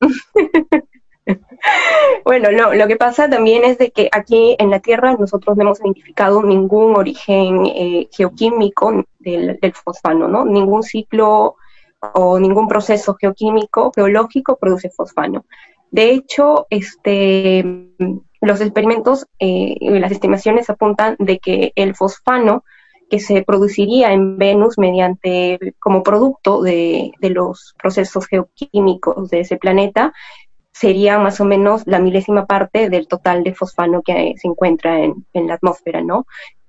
[2.24, 5.62] bueno, no, lo que pasa también es de que aquí en la Tierra nosotros no
[5.62, 10.44] hemos identificado ningún origen eh, geoquímico del, fosfano, ¿no?
[10.44, 11.56] Ningún ciclo
[12.00, 15.44] o ningún proceso geoquímico, geológico produce fosfano.
[15.90, 17.64] De hecho, este,
[18.40, 22.64] los experimentos eh, y las estimaciones apuntan de que el fosfano
[23.10, 30.14] que se produciría en Venus mediante como producto de, los procesos geoquímicos de ese planeta
[30.72, 35.24] sería más o menos la milésima parte del total de fosfano que se encuentra en,
[35.34, 36.24] la atmósfera, ¿no?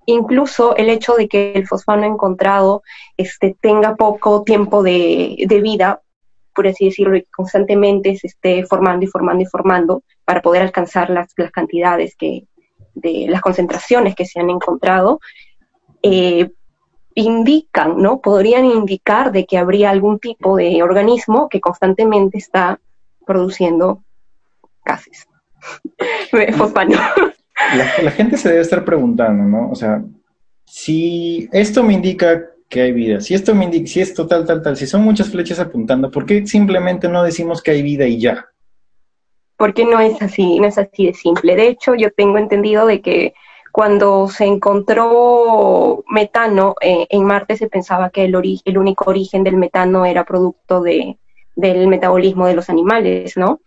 [0.08, 2.82] Incluso el hecho de que el fosfano encontrado
[3.16, 6.02] este, tenga poco tiempo de, vida,
[6.54, 11.34] por así decirlo, constantemente se esté formando y formando y formando para poder alcanzar las,
[11.38, 12.46] las cantidades que,
[12.94, 15.20] de las concentraciones que se han encontrado,
[16.04, 16.50] eh,
[17.14, 18.22] indican, ¿no?
[18.22, 22.80] Podrían indicar de que habría algún tipo de organismo que constantemente está
[23.26, 24.04] produciendo
[24.86, 25.28] gases.
[28.02, 29.70] La, gente se debe estar preguntando, ¿no?
[29.70, 30.04] O sea,
[30.66, 34.62] si esto me indica que hay vida, si esto me indica, si esto tal, tal,
[34.64, 38.18] tal, si son muchas flechas apuntando, ¿por qué simplemente no decimos que hay vida y
[38.18, 38.48] ya?
[39.58, 41.56] Porque no es así, no es así de simple.
[41.56, 43.34] De hecho, yo tengo entendido de que
[43.72, 49.58] cuando se encontró metano eh, en Marte se pensaba que el, el, único origen del
[49.58, 51.18] metano era producto de,
[51.56, 53.60] del metabolismo de los animales, ¿no?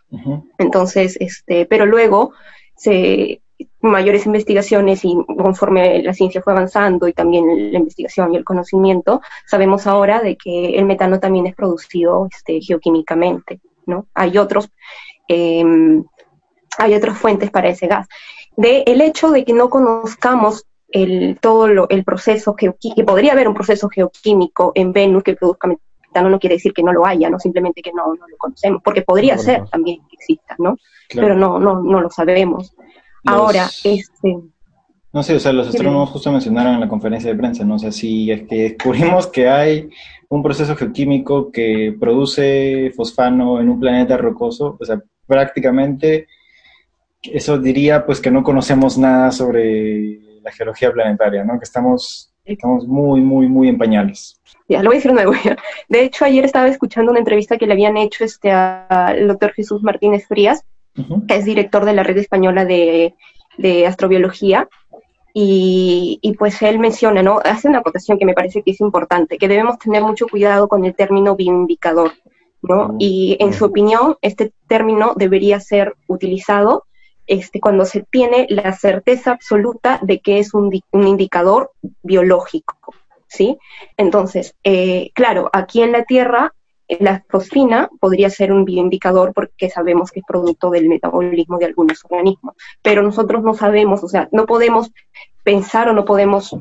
[0.58, 2.32] Entonces, este, pero luego
[2.74, 3.42] se
[3.84, 9.20] mayores investigaciones y conforme la ciencia fue avanzando y también la investigación y el conocimiento,
[9.46, 14.06] sabemos ahora de que el metano también es producido este, geoquímicamente, ¿no?
[14.14, 14.70] Hay otros,
[15.28, 16.04] em,
[16.78, 18.08] hay otras fuentes para ese gas
[18.56, 22.72] de el hecho de que no conozcamos el, todo lo, el proceso que
[23.04, 26.92] podría haber un proceso geoquímico en Venus que produzca metano, no quiere decir que no
[26.92, 30.54] lo haya, no simplemente que no, no lo conocemos, porque podría ser también que exista,
[30.58, 30.76] ¿no?
[31.12, 32.74] Pero no, no, no lo sabemos.
[33.24, 34.38] Ahora, este...
[35.12, 37.76] No sé, o sea, los astrónomos justo mencionaron en la conferencia de prensa, ¿no?
[37.76, 39.88] O sea, si es que descubrimos que hay
[40.28, 46.26] un proceso geoquímico que produce fosfano en un planeta rocoso, o sea, prácticamente
[47.22, 51.58] eso diría pues que no conocemos nada sobre la geología planetaria, ¿no?
[51.58, 54.40] Que estamos, estamos muy, muy, muy en pañales.
[54.68, 55.32] Ya, lo voy a decir nuevo.
[55.88, 59.82] De hecho, ayer estaba escuchando una entrevista que le habían hecho este, al doctor Jesús
[59.82, 63.14] Martínez Frías, que es director de la Red Española de,
[63.86, 64.68] Astrobiología,
[65.36, 67.40] y, y, pues él menciona, ¿no?
[67.44, 70.84] Hace una acotación que me parece que es importante, que debemos tener mucho cuidado con
[70.84, 72.12] el término bioindicador,
[72.62, 72.94] ¿no?
[73.00, 76.84] Y en su opinión, este término debería ser utilizado
[77.26, 82.76] este, cuando se tiene la certeza absoluta de que es un, indicador biológico,
[83.26, 83.58] ¿sí?
[83.96, 86.54] Entonces, eh, claro, aquí en la Tierra,
[87.00, 92.04] la fosfina podría ser un bioindicador porque sabemos que es producto del metabolismo de algunos
[92.04, 94.92] organismos, pero nosotros no sabemos, o sea, no podemos
[95.42, 96.56] pensar o no podemos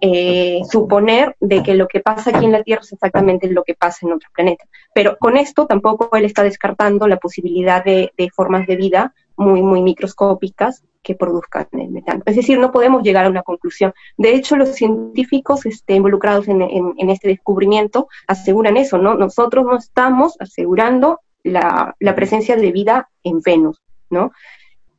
[0.00, 3.74] eh, suponer de que lo que pasa aquí en la Tierra es exactamente lo que
[3.74, 4.68] pasa en otros planetas.
[4.94, 9.82] Pero con esto tampoco él está descartando la posibilidad de, formas de vida muy, muy
[9.82, 12.22] microscópicas que produzcan el metano.
[12.26, 13.94] Es decir, no podemos llegar a una conclusión.
[14.18, 16.60] De hecho, los científicos este, involucrados en,
[17.08, 19.14] este descubrimiento aseguran eso, ¿no?
[19.14, 24.32] Nosotros no estamos asegurando la, presencia de vida en Venus, ¿no?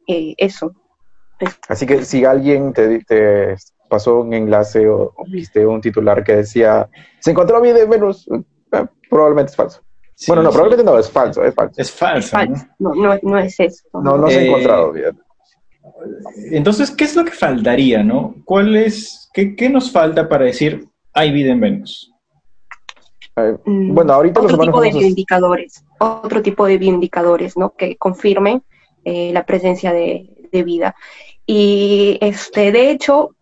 [0.07, 0.73] Eh, eso.
[1.67, 3.55] Así que si alguien te, te,
[3.89, 8.85] pasó un enlace o, viste un titular que decía, se encontró vida en Venus, eh,
[9.09, 9.81] probablemente es falso.
[10.27, 11.81] Bueno, no, probablemente no, es falso, es falso.
[11.81, 12.37] Es falso.
[12.79, 12.93] ¿no?
[12.95, 13.83] No, no, es eso.
[13.93, 15.11] No, no se ha eh, encontrado vida.
[16.51, 18.35] Entonces, ¿qué es lo que faltaría, no?
[18.45, 22.13] ¿Cuál es, qué, qué nos falta para decir hay vida en Venus?
[23.35, 27.73] Eh, mm, bueno, ahorita otro tipo de bioindicadores, otro tipo de bioindicadores, ¿no?
[27.75, 28.63] Que confirmen
[29.05, 30.95] la presencia de, de vida.
[31.47, 33.35] Y este, de hecho,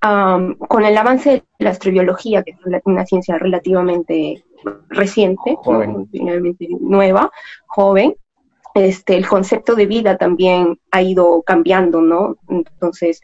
[0.00, 4.44] con el avance de la astrobiología, que es una ciencia relativamente
[4.88, 5.56] reciente,
[6.80, 7.30] nueva,
[7.66, 8.14] joven,
[8.74, 12.36] este, el concepto de vida también ha ido cambiando, ¿no?
[12.48, 13.20] Entonces,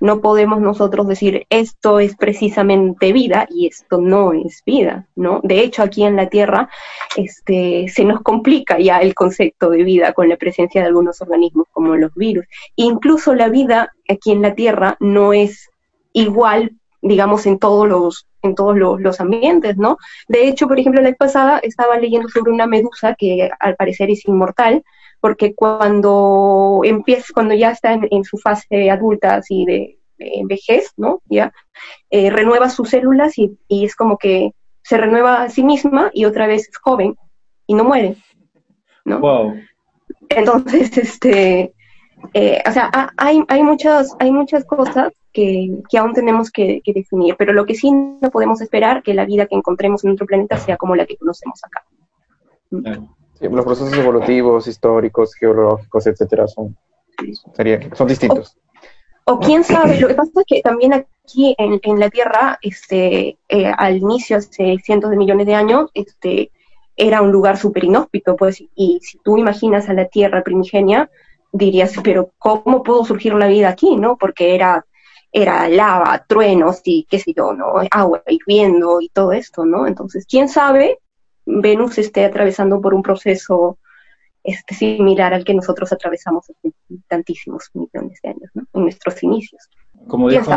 [0.00, 5.40] no podemos nosotros decir esto es precisamente vida y esto no es vida, ¿no?
[5.42, 6.68] De hecho, aquí en la Tierra
[7.16, 11.66] este, se nos complica ya el concepto de vida con la presencia de algunos organismos
[11.72, 12.46] como los virus.
[12.76, 15.70] Incluso la vida aquí en la Tierra no es
[16.12, 19.98] igual, digamos, en todos los en todos los, ambientes, ¿no?
[20.28, 24.10] De hecho, por ejemplo, la vez pasada estaba leyendo sobre una medusa que al parecer
[24.10, 24.82] es inmortal,
[25.20, 29.98] porque cuando empieza, cuando ya está en, su fase adulta, así de,
[30.44, 31.20] vejez, ¿no?
[31.26, 31.52] Ya
[32.10, 36.46] eh, renueva sus células y, es como que se renueva a sí misma y otra
[36.46, 37.16] vez es joven
[37.66, 38.16] y no muere,
[39.04, 39.20] ¿no?
[39.20, 39.54] Wow.
[40.28, 41.74] Entonces, este,
[42.34, 47.36] eh, o sea, hay, hay, muchas, hay muchas cosas que, que aún tenemos que, definir,
[47.36, 50.56] pero lo que sí no podemos esperar que la vida que encontremos en nuestro planeta
[50.56, 51.84] sea como la que conocemos acá
[53.40, 56.74] los procesos evolutivos, históricos, geológicos, etcétera, son,
[57.92, 58.56] son distintos.
[59.24, 63.36] O, quién sabe, lo que pasa es que también aquí en, en la Tierra, este,
[63.48, 66.50] eh, al inicio, hace cientos de millones de años, este,
[66.96, 71.10] era un lugar súper inhóspito, pues, y si tú imaginas a la Tierra primigenia,
[71.52, 74.16] dirías, pero ¿cómo pudo surgir la vida aquí, no?
[74.16, 74.86] Porque era,
[75.38, 77.74] era lava, truenos y qué sé yo, ¿no?
[77.90, 79.86] Agua hirviendo y todo esto, ¿no?
[79.86, 80.98] Entonces, ¿quién sabe
[81.44, 83.78] Venus esté atravesando por un proceso
[84.42, 86.72] este, similar al que nosotros atravesamos hace
[87.06, 88.62] tantísimos millones de años, ¿no?
[88.72, 89.68] en nuestros inicios.
[90.06, 90.50] Como dijo,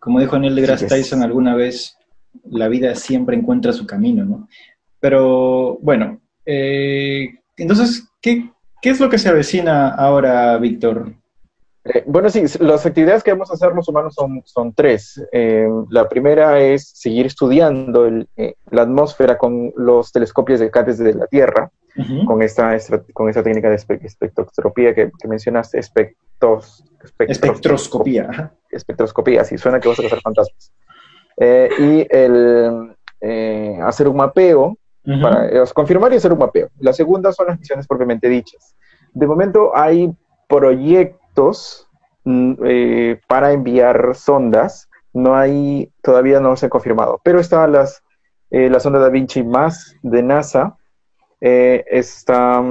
[0.00, 1.96] como dijo Neil deGrasse Tyson alguna vez,
[2.44, 4.48] la vida siempre encuentra su camino, ¿no?
[4.98, 8.50] Pero bueno, eh, entonces, ¿qué,
[8.82, 11.14] ¿qué es lo que se avecina ahora, Víctor?
[11.84, 15.22] Eh, bueno, sí, las actividades que vamos a hacer los humanos son, son tres.
[15.32, 21.14] Eh, la primera es seguir estudiando eh, la atmósfera con los telescopios de CATES de
[21.14, 21.70] la Tierra,
[22.26, 22.76] con, esta,
[23.12, 26.82] con esta técnica de espectroscopía que, mencionaste, espectros,
[27.18, 28.52] espectroscopía.
[28.70, 30.72] Espectroscopía, sí, suena que vas a hacer fantasmas.
[31.38, 32.96] y el
[33.82, 34.76] hacer un mapeo,
[35.22, 36.70] para confirmar y hacer un mapeo.
[36.80, 38.74] La segunda son las misiones propiamente dichas.
[39.12, 40.10] De momento hay
[40.48, 41.23] proyectos
[42.24, 44.88] Mm, eh, para enviar sondas.
[45.12, 48.02] No hay, todavía no se ha confirmado, pero está las,
[48.50, 50.76] eh, la sonda Da Vinci más de NASA,
[51.40, 52.62] eh, está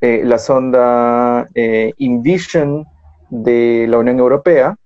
[0.00, 2.84] la sonda Invision
[3.30, 4.76] de la Unión Europea,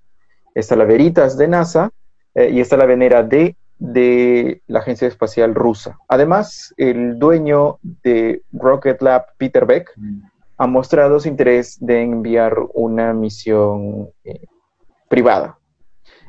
[0.54, 1.90] está la Veritas de NASA
[2.34, 5.98] y está la Venera D de la Agencia Espacial Rusa.
[6.08, 12.56] Además, el dueño de Rocket Lab, Peter Beck, mm ha mostrado su interés de enviar
[12.74, 14.46] una misión eh,
[15.08, 15.58] privada.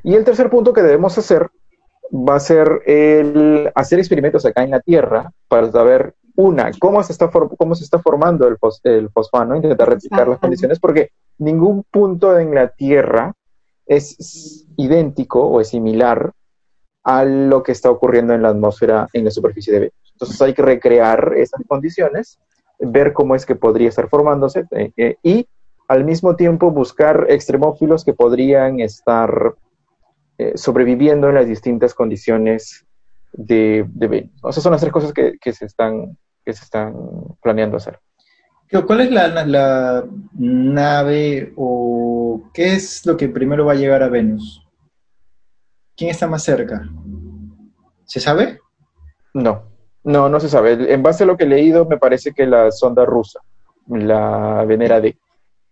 [0.04, 1.50] Y el tercer punto que debemos hacer
[2.12, 7.12] va a ser el hacer experimentos acá en la Tierra para saber, una, cómo se
[7.12, 11.10] está, cómo se está formando el, el fosfano, intentar replicar las condiciones, porque
[11.40, 13.34] ningún punto en la Tierra
[13.86, 16.32] es idéntico o es similar
[17.04, 20.12] a lo que está ocurriendo en la atmósfera en la superficie de Venus.
[20.13, 22.40] Entonces hay que recrear esas condiciones
[22.80, 25.48] ver cómo es que podría estar formándose eh, eh, y
[25.88, 29.56] al mismo tiempo buscar extremófilos que podrían estar
[30.38, 32.86] eh, sobreviviendo en las distintas condiciones
[33.32, 34.32] de, de Venus.
[34.50, 36.94] Esas son las tres cosas que, se, están, que se están
[37.42, 38.00] planeando hacer.
[38.86, 44.10] ¿Cuál es la, la, nave o qué es lo que primero va a llegar a
[44.10, 44.68] Venus?
[45.96, 46.82] ¿Quién está más cerca?
[48.04, 48.60] ¿Se sabe?
[49.34, 49.77] No.
[50.08, 50.93] No, no se sabe.
[50.93, 53.41] En base a lo que he leído, me parece que la sonda rusa,
[53.88, 55.17] la Venera D.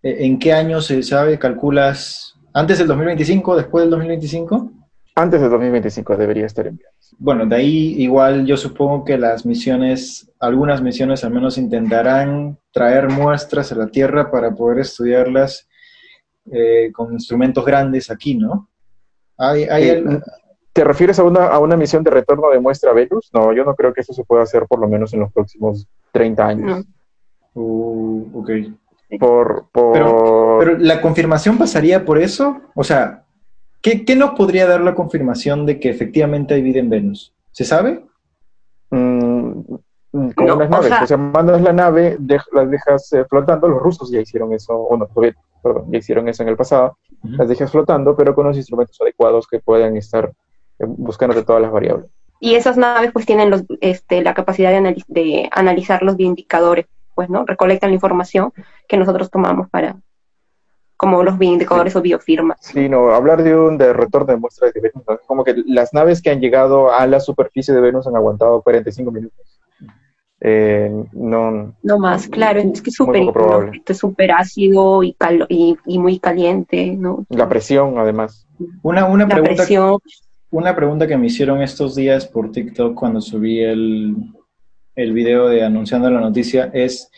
[0.04, 1.39] ¿E-, ¿En qué año se sabe?
[1.39, 4.71] ¿Calculas antes del 2025, después del 2025?
[5.15, 6.93] Antes del 2025 debería estar enviado.
[7.17, 13.08] Bueno, de ahí igual yo supongo que las misiones, algunas misiones al menos intentarán traer
[13.08, 15.65] muestras a la Tierra para poder estudiarlas
[16.52, 18.67] eh, con instrumentos grandes aquí, ¿no?
[19.38, 20.04] Hay, hay eh,
[20.75, 23.29] ¿Te refieres a una, a una misión de retorno de muestra a Venus?
[23.33, 25.88] No, yo no creo que eso se pueda hacer por lo menos en los próximos
[26.11, 26.85] 30 años.
[27.53, 28.49] Uh, ok.
[29.17, 32.59] Por, Pero, la confirmación pasaría por eso.
[32.75, 33.23] O sea,
[33.81, 37.33] ¿qué, nos podría dar la confirmación de que efectivamente hay vida en Venus?
[37.53, 38.03] ¿Se sabe?
[38.89, 39.61] Mm,
[40.35, 40.91] como las naves.
[41.03, 42.17] O sea, mandas la nave,
[42.51, 43.69] las dejas eh, flotando.
[43.69, 46.97] Los rusos ya hicieron eso, o no, perdón, ya hicieron eso en el pasado.
[47.23, 50.33] Las dejas flotando, pero con los instrumentos adecuados que puedan estar
[50.79, 52.09] buscando todas las variables.
[52.39, 57.29] Y esas naves pues tienen los, este, la capacidad de, de analizar los indicadores, pues,
[57.29, 57.45] ¿no?
[57.45, 58.51] Recolectan la información
[58.88, 59.95] que nosotros tomamos para
[60.97, 62.57] como los bioindicadores o biofirmas.
[62.61, 66.21] Sí, no, hablar de un de retorno de muestras de Venus, como que las naves
[66.21, 69.59] que han llegado a la superficie de Venus han aguantado 45 minutos.
[70.41, 75.15] Eh, no, no más, claro, es que es súper ácido y,
[75.85, 77.25] y, muy caliente, ¿no?
[77.29, 78.45] La presión, además.
[78.83, 79.65] Una, una, pregunta,
[80.51, 84.15] una pregunta que me hicieron estos días por TikTok cuando subí el,
[84.95, 87.10] el video de anunciando la noticia es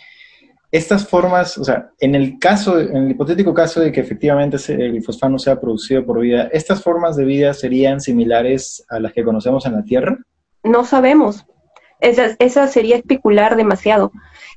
[0.71, 5.01] estas formas, o sea, en el caso, en el hipotético caso de que efectivamente el
[5.01, 9.65] fosfano sea producido por vida, ¿estas formas de vida serían similares a las que conocemos
[9.65, 10.17] en la Tierra?
[10.63, 11.45] No sabemos.
[11.99, 14.11] Esa, esa sería especular demasiado.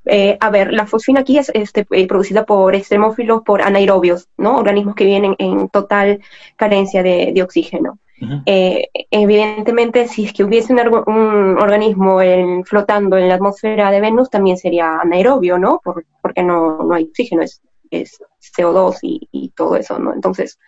[0.05, 4.59] Eh, a ver, la fosfina aquí es este, eh, producida por extremófilos, por anaerobios, ¿no?
[4.59, 6.21] Organismos que vienen en total
[6.57, 7.99] carencia de, de oxígeno.
[8.45, 12.21] Eh, evidentemente, si es que hubiese un, organismo
[12.65, 15.81] flotando en la atmósfera de Venus, también sería anaerobio, ¿no?
[15.83, 18.23] porque no, no, hay oxígeno, es, es
[18.57, 20.13] CO2 y, todo eso, ¿no?
[20.13, 20.59] Entonces,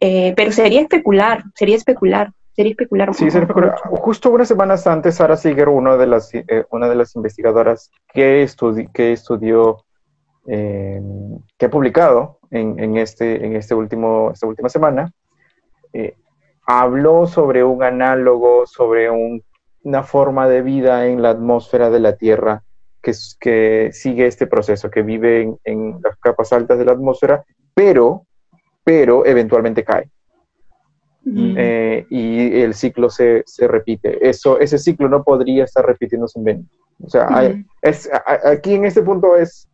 [0.00, 2.32] eh, pero sería especular, sería especular.
[2.54, 3.12] Sería especular.
[3.14, 3.76] Sí, sería especular.
[3.90, 8.48] Justo unas semanas antes, Sara Siger, una de las, eh, una de las investigadoras que,
[8.94, 9.84] que estudió,
[10.46, 15.12] que ha publicado en, en, este, en este último, esta última semana,
[16.66, 22.62] habló sobre un análogo, sobre una forma de vida en la atmósfera de la Tierra
[23.00, 28.26] que, que sigue este proceso, que vive en, las capas altas de la atmósfera, pero,
[28.82, 30.10] pero eventualmente cae.
[31.28, 34.28] Eh, y el ciclo se, repite.
[34.28, 36.80] Eso, ese ciclo no podría estar repitiéndose en Venus.
[37.02, 37.28] O sea,
[38.44, 39.68] aquí en este punto es,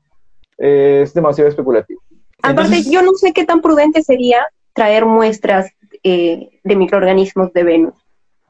[0.57, 2.02] es demasiado especulativo.
[2.42, 5.70] Aparte, yo no sé qué tan prudente sería traer muestras
[6.02, 7.94] eh, de microorganismos de Venus.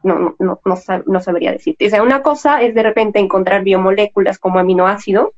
[0.02, 0.60] No, no, no,
[1.06, 1.86] no, sabría decirte.
[1.86, 5.28] O sea, una cosa es de repente encontrar biomoléculas como aminoácidos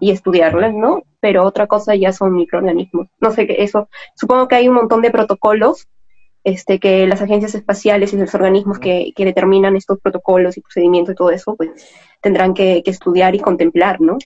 [0.00, 1.02] y estudiarlas, ¿no?
[1.20, 3.08] Pero otra cosa ya son microorganismos.
[3.20, 3.88] No sé qué eso.
[4.16, 5.86] Supongo que hay un montón de protocolos
[6.44, 11.12] este, que las agencias espaciales y los organismos que, que determinan estos protocolos y procedimientos
[11.12, 11.70] y todo eso, pues
[12.20, 14.18] tendrán que, estudiar y contemplar, ¿no?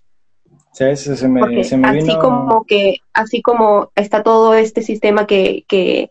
[0.73, 0.89] se
[1.29, 6.09] me, se me así como que así como está todo este sistema que, que,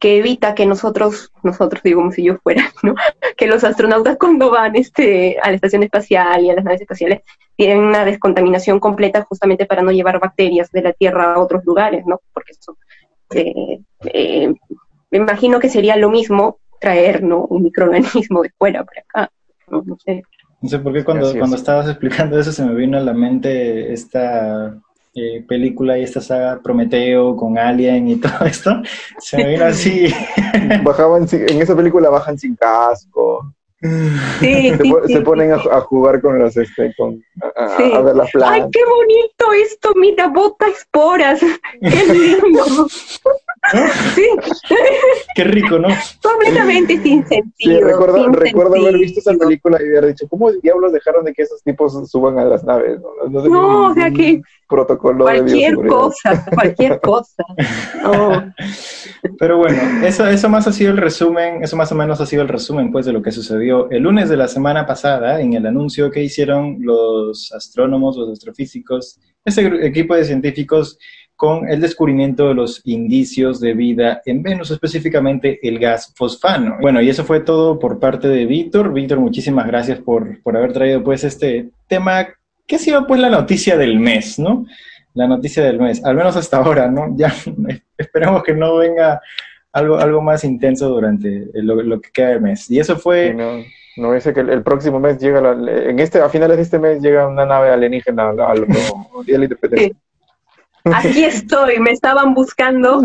[0.00, 2.94] que evita que nosotros, nosotros digo como si yo fuera, ¿no?
[3.36, 7.22] que los astronautas cuando van este, a la estación espacial y a las naves espaciales
[7.56, 12.04] tienen una descontaminación completa justamente para no llevar bacterias de la Tierra a otros lugares,
[12.06, 12.20] ¿no?
[12.32, 12.76] Porque eso,
[13.34, 14.52] eh, eh,
[15.10, 17.44] me imagino que sería lo mismo traer ¿no?
[17.46, 19.32] un microorganismo de fuera para acá,
[19.68, 20.22] no, no sé.
[20.60, 23.92] No sé por qué cuando, cuando estabas explicando eso se me vino a la mente
[23.92, 24.78] esta
[25.14, 28.82] eh, película y esta saga Prometeo con Alien y todo esto,
[29.18, 30.06] se me vino así.
[30.82, 33.54] Bajaban, en esa película bajan sin casco.
[34.40, 34.72] Sí,
[35.06, 37.22] se, ponen a, jugar con los este, con,
[37.56, 38.62] a, ver las plantas.
[38.62, 41.40] Ay, qué bonito esto, mira, bota esporas.
[41.80, 42.88] Qué lindo.
[44.14, 44.28] Sí.
[45.34, 45.88] Qué rico, ¿no?
[46.22, 47.52] Completamente sin sentido.
[47.56, 51.42] Sí, recuerdo, recuerdo haber visto esa película y haber dicho, ¿cómo diablos dejaron de que
[51.42, 53.00] esos tipos suban a las naves?
[53.30, 57.44] No, no, o sea que protocolo cualquier cosa, cualquier cosa.
[59.38, 62.42] Pero bueno, eso, eso más ha sido el resumen, eso más o menos ha sido
[62.42, 65.66] el resumen pues de lo que sucedió el lunes de la semana pasada en el
[65.66, 70.98] anuncio que hicieron los astrónomos, los astrofísicos, ese equipo de científicos
[71.36, 76.78] con el descubrimiento de los indicios de vida en Venus, específicamente el gas fosfano.
[76.80, 78.92] Bueno, y eso fue todo por parte de Víctor.
[78.92, 82.28] Víctor, muchísimas gracias por, por haber traído pues este tema
[82.66, 84.64] que ha sido pues la noticia del mes, ¿no?
[85.12, 87.14] La noticia del mes, al menos hasta ahora, ¿no?
[87.16, 87.34] Ya
[87.98, 89.20] esperemos que no venga
[89.74, 92.70] algo, algo más intenso durante lo, que queda de mes.
[92.70, 93.34] Y eso fue...
[93.34, 93.62] no,
[93.96, 97.28] no dice que el, próximo mes llega, en este, a finales de este mes llega
[97.28, 99.96] una nave alienígena al, al, Día de la Independencia.
[100.84, 103.02] Aquí estoy, me estaban buscando.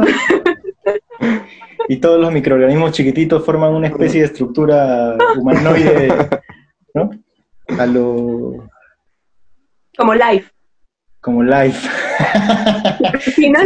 [1.88, 6.14] Y todos los microorganismos chiquititos forman una especie de estructura humanoide,
[6.94, 7.10] ¿no?
[7.78, 8.68] A lo...
[9.98, 10.52] Como life.
[11.22, 11.88] Como life.
[13.32, 13.60] Sería,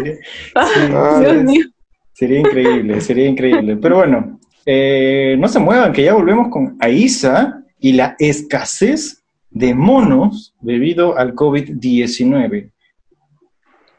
[0.55, 1.65] ah, Dios mío.
[2.13, 3.77] Sería increíble, sería increíble.
[3.77, 9.73] Pero bueno, eh, no se muevan, que ya volvemos con AISA y la escasez de
[9.73, 12.71] monos debido al COVID-19.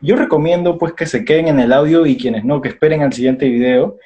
[0.00, 3.12] Yo recomiendo pues que se queden en el audio y quienes no, que esperen al
[3.12, 3.96] siguiente video,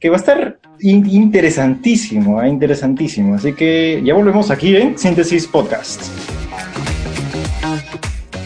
[0.00, 2.48] que va a estar interesantísimo, ¿eh?
[2.48, 3.34] interesantísimo.
[3.34, 6.43] Así que ya volvemos aquí en Síntesis Podcast.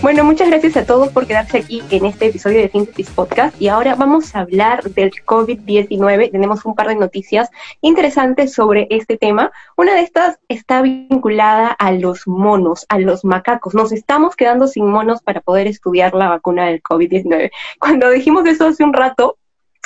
[0.00, 3.60] Bueno, muchas gracias a todos por quedarse aquí en este episodio de Síntesis Podcast.
[3.60, 6.30] Y ahora vamos a hablar del COVID-19.
[6.30, 9.50] Tenemos un par de noticias interesantes sobre este tema.
[9.76, 13.74] Una de estas está vinculada a los monos, a los macacos.
[13.74, 17.50] Nos estamos quedando sin monos para poder estudiar la vacuna del COVID-19.
[17.80, 19.36] Cuando dijimos eso hace un rato,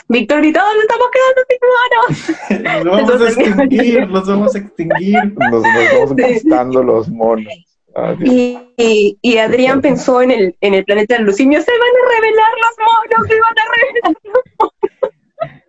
[0.09, 2.85] Víctor gritó, nos estamos quedando sin monos.
[2.85, 5.35] los vamos a extinguir, los vamos a extinguir.
[5.39, 7.72] Nos, nos vamos gastando los monos.
[7.95, 11.81] Ah, y, y, Adrián pensó en el, en el planeta de los simios, se van
[11.81, 14.73] a revelar los monos, se van a revelar los monos.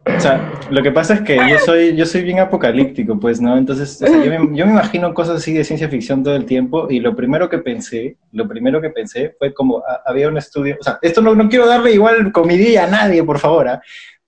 [0.05, 3.57] O sea, lo que pasa es que yo soy, yo soy bien apocalíptico, pues, ¿no?
[3.57, 6.45] Entonces, o sea, yo, me, yo, me, imagino cosas así de ciencia ficción todo el
[6.45, 10.37] tiempo y lo primero que pensé, lo primero que pensé fue como, a, había un
[10.37, 13.79] estudio, o sea, esto no, no quiero darle igual comidilla a nadie, por favor, ¿eh?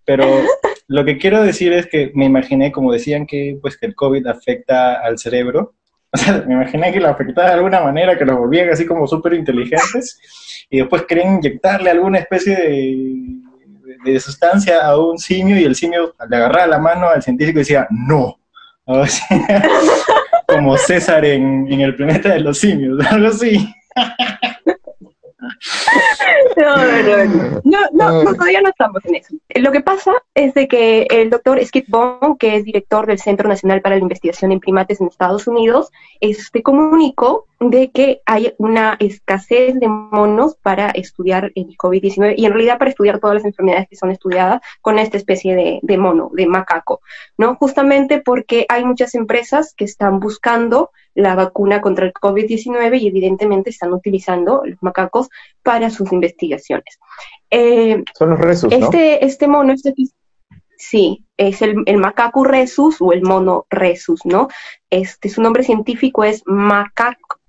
[0.05, 0.25] pero
[0.87, 4.27] lo que quiero decir es que me imaginé, como decían que, pues, que el COVID
[4.27, 5.73] afecta al cerebro,
[6.15, 9.05] o sea, me imaginé que lo afectaba de alguna manera, que los volvían así como
[9.05, 10.17] súper inteligentes
[10.69, 16.15] y después querían inyectarle alguna especie de, de, sustancia a un simio y el simio
[16.29, 18.39] le agarraba la mano al científico y decía, no.
[18.85, 19.27] O sea,
[20.47, 23.67] como César en, en el planeta de los simios, algo así.
[26.57, 29.35] No, no, no, no, no, todavía no estamos en eso.
[29.55, 33.49] Lo que pasa es de que el doctor Skip Bond, que es director del Centro
[33.49, 35.91] Nacional para la Investigación en Primates en Estados Unidos,
[36.21, 42.53] este comunicó de que hay una escasez de monos para estudiar el COVID-19 y en
[42.53, 46.29] realidad para estudiar todas las enfermedades que son estudiadas con esta especie de, de mono,
[46.33, 47.01] de macaco,
[47.37, 47.55] ¿no?
[47.55, 53.69] Justamente porque hay muchas empresas que están buscando la vacuna contra el COVID-19 y evidentemente
[53.69, 55.29] están utilizando los macacos
[55.63, 56.99] para sus investigaciones.
[57.49, 59.27] Eh, Son los resus, este, ¿no?
[59.27, 59.93] Este mono, este,
[60.77, 64.49] sí, es el, el, macaco resus o el mono resus, ¿no?
[64.89, 67.39] Este, su nombre científico es macaco,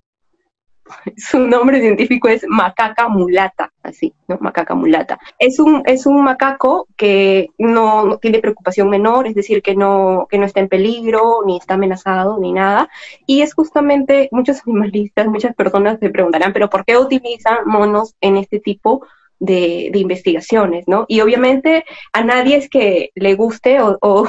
[1.16, 4.38] su nombre científico es macaca mulata, así, ¿no?
[4.40, 5.18] Macaca mulata.
[5.38, 10.26] Es un, es un macaco que no, no, tiene preocupación menor, es decir, que no,
[10.30, 12.88] que no está en peligro, ni está amenazado, ni nada.
[13.26, 18.36] Y es justamente, muchos animalistas, muchas personas se preguntarán, pero ¿por qué utilizan monos en
[18.36, 19.06] este tipo
[19.38, 21.04] de, de investigaciones, ¿no?
[21.08, 23.98] Y obviamente a nadie es que le guste o...
[24.00, 24.26] o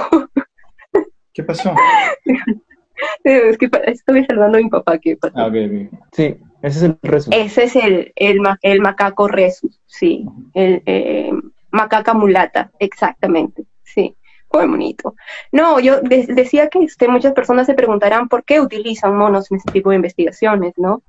[1.34, 1.74] ¿Qué pasó?
[3.24, 4.98] es que estoy saludando a mi papá.
[4.98, 5.38] ¿qué pasó?
[5.38, 5.90] Ah, okay, okay.
[6.12, 7.34] Sí, ese es el resus.
[7.34, 10.26] Ese es el, el, el macaco resus, sí.
[10.54, 11.32] El eh,
[11.72, 14.16] macaca mulata, exactamente, sí.
[14.54, 15.16] Muy bonito.
[15.52, 19.58] No, yo de decía que este, muchas personas se preguntarán por qué utilizan monos en
[19.58, 21.04] este tipo de investigaciones, ¿no?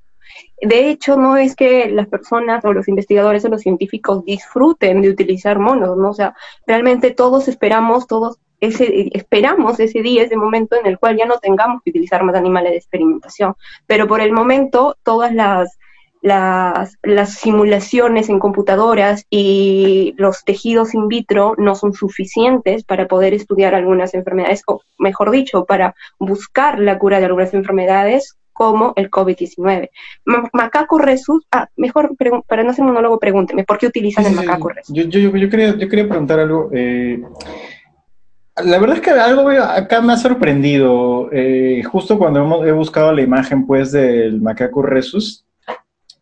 [0.60, 5.10] De hecho, no es que las personas o los investigadores o los científicos disfruten de
[5.10, 6.10] utilizar monos, ¿no?
[6.10, 6.34] O sea,
[6.66, 11.38] realmente todos esperamos, todos ese, esperamos ese día, ese momento en el cual ya no
[11.38, 13.54] tengamos que utilizar más animales de experimentación.
[13.86, 15.78] Pero por el momento, todas las,
[16.22, 23.34] las, las, simulaciones en computadoras y los tejidos in vitro no son suficientes para poder
[23.34, 29.08] estudiar algunas enfermedades, o mejor dicho, para buscar la cura de algunas enfermedades como el
[29.08, 29.88] COVID-19.
[30.52, 32.16] Macaco resus, ah, mejor
[32.48, 34.92] para no ser monólogo, pregúnteme, ¿por qué utilizan sí, el macaco resus?
[34.92, 36.68] Yo, yo, yo, quería, yo quería preguntar algo.
[36.72, 37.22] Eh,
[38.64, 41.28] la verdad es que algo acá me ha sorprendido.
[41.32, 45.44] Eh, justo cuando hemos, he buscado la imagen pues del macaco resus,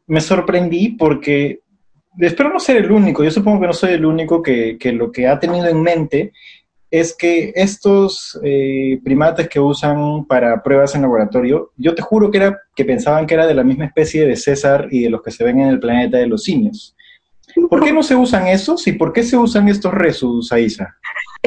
[0.06, 1.60] me sorprendí porque
[2.18, 5.12] espero no ser el único, yo supongo que no soy el único que, que lo
[5.12, 6.32] que ha tenido en mente
[6.90, 12.38] es que estos eh, primates que usan para pruebas en laboratorio, yo te juro que,
[12.38, 15.32] era, que pensaban que era de la misma especie de César y de los que
[15.32, 16.94] se ven en el planeta de los simios.
[17.68, 20.96] ¿Por qué no se usan esos y por qué se usan estos resus, Aisa?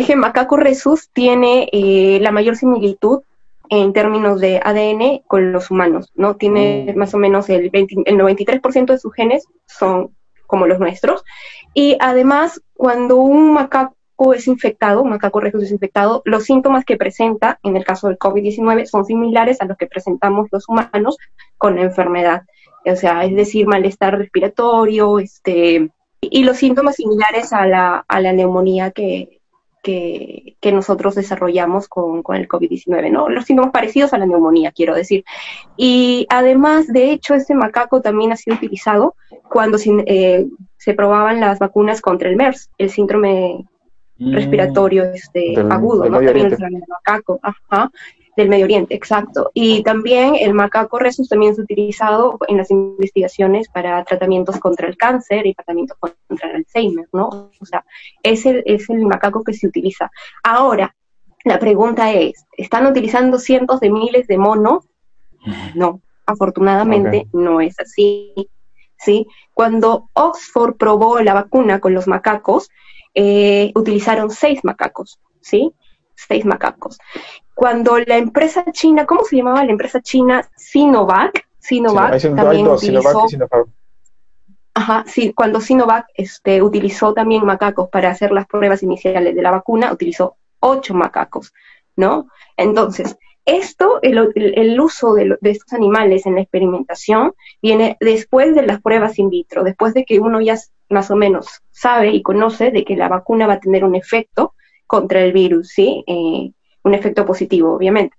[0.06, 3.22] Que macaco resus tiene eh, la mayor similitud
[3.70, 6.36] en términos de ADN con los humanos, ¿no?
[6.36, 6.98] Tiene mm.
[6.98, 10.16] más o menos el, 20, el 93% de sus genes son
[10.48, 11.24] como los nuestros.
[11.74, 16.98] Y además, cuando un macaco es infectado, un macaco resus es infectado, los síntomas que
[16.98, 21.18] presenta en el caso del COVID-19 son similares a los que presentamos los humanos
[21.58, 22.44] con la enfermedad.
[22.86, 25.90] O sea, es decir, malestar respiratorio, este,
[26.22, 29.39] y los síntomas similares a la, a la neumonía que,
[29.82, 33.30] que, que, nosotros desarrollamos con, con el COVID-19, ¿no?
[33.30, 35.24] Los síntomas parecidos a la neumonía, quiero decir.
[35.78, 39.16] Y además, de hecho, este macaco también ha sido utilizado
[39.50, 43.66] cuando se, eh, se probaban las vacunas contra el MERS, el síndrome
[44.18, 44.34] mm.
[44.34, 46.22] respiratorio este, del, agudo, del ¿no?
[46.22, 47.92] También el macaco, ajá
[48.36, 49.52] del Medio Oriente, exacto.
[49.54, 54.98] Y también el macaco resus también es utilizado en las investigaciones para tratamientos contra el
[54.98, 57.52] cáncer y tratamientos contra el Alzheimer, ¿no?
[57.60, 57.86] O sea,
[58.24, 60.10] es el, es el macaco que se utiliza.
[60.44, 60.96] Ahora,
[61.44, 64.86] la pregunta es, ¿están utilizando cientos de miles de monos?
[65.74, 67.30] No, afortunadamente okay.
[67.34, 68.34] no es así.
[69.00, 69.28] ¿sí?
[69.54, 72.70] Cuando Oxford probó la vacuna con los macacos,
[73.14, 75.74] eh, utilizaron seis macacos, ¿sí?
[76.28, 76.98] Seis macacos.
[77.54, 80.50] Cuando la empresa china, ¿cómo se llamaba la empresa china?
[80.56, 83.26] Sinovac, Sinovac también utilizó...
[84.74, 89.52] Ajá, sí, cuando Sinovac este, utilizó también macacos para hacer las pruebas iniciales de la
[89.52, 91.54] vacuna, utilizó ocho macacos,
[91.96, 92.28] ¿no?
[92.56, 99.18] Entonces, esto, el, uso de, estos animales en la experimentación viene después de las pruebas
[99.18, 100.56] in vitro, después de que uno ya
[100.90, 104.54] más o menos sabe y conoce de que la vacuna va a tener un efecto
[104.90, 106.04] contra el virus, ¿sí?
[106.08, 106.52] Eh,
[106.84, 108.18] un efecto positivo, obviamente.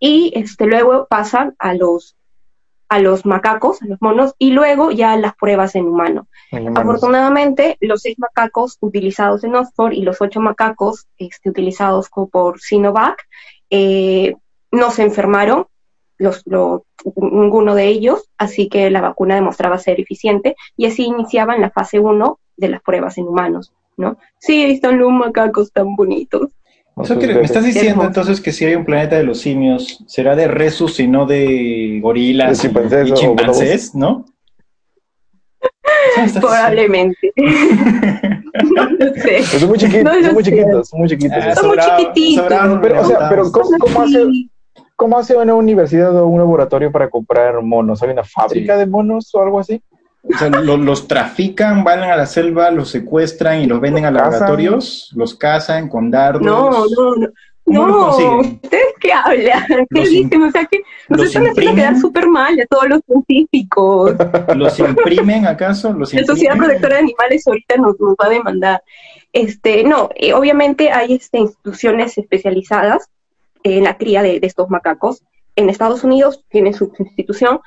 [0.00, 2.16] Y este, luego pasan a los,
[2.88, 6.28] a los macacos, a los monos, y luego ya las pruebas en humano.
[6.74, 13.18] Afortunadamente, los seis macacos utilizados en Oxford y los ocho macacos este, utilizados por Sinovac
[13.68, 14.34] eh,
[14.70, 15.66] no se enfermaron,
[16.16, 16.42] los,
[17.16, 21.98] ninguno de ellos, así que la vacuna demostraba ser eficiente y así iniciaban la fase
[21.98, 24.18] 1 de las pruebas en humanos, ¿no?
[24.38, 26.50] Sí, están los macacos tan bonitos.
[26.96, 31.00] me estás diciendo entonces que si hay un planeta de los simios, será de resus
[31.00, 34.26] y no de gorilas y chimpancés, ¿no?
[36.40, 37.32] Probablemente.
[37.36, 39.42] no lo sé.
[39.44, 41.54] son muy chiquitos, son muy chiquitos, son muy chiquitos.
[41.54, 42.46] son muy chiquititos.
[42.82, 44.24] pero, o sea, pero ¿cómo, cómo hace,
[44.96, 48.02] ¿cómo hace una universidad o un laboratorio para comprar monos?
[48.02, 49.82] ¿Hay una fábrica de monos o algo así?
[50.22, 55.10] O sea, los trafican, van a la selva, los secuestran y los venden a laboratorios,
[55.16, 56.42] los cazan con dardos.
[56.42, 57.28] No, no, no.
[57.64, 59.86] No, ¿ustedes qué hablan?
[59.94, 60.42] ¿Qué dicen?
[60.42, 64.14] O sea, que nos están haciendo quedar súper mal a todos los científicos.
[64.56, 65.92] ¿Los imprimen acaso?
[65.92, 68.82] ¿Los La Sociedad Protectora de Animales ahorita nos, nos va a demandar.
[69.32, 73.08] Este, no, eh, obviamente hay este, instituciones especializadas
[73.62, 75.22] en la cría de, de estos macacos.
[75.54, 77.60] En Estados Unidos tienen su institución,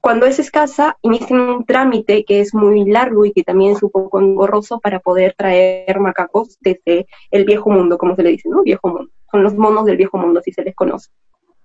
[0.00, 3.90] cuando es escasa, inician un trámite que es muy largo y que también es un
[3.90, 8.62] poco engorroso para poder traer macacos desde el viejo mundo, como se le dice, ¿no?
[8.62, 9.10] Viejo mundo.
[9.30, 11.10] Son los monos del viejo mundo, así se les conoce,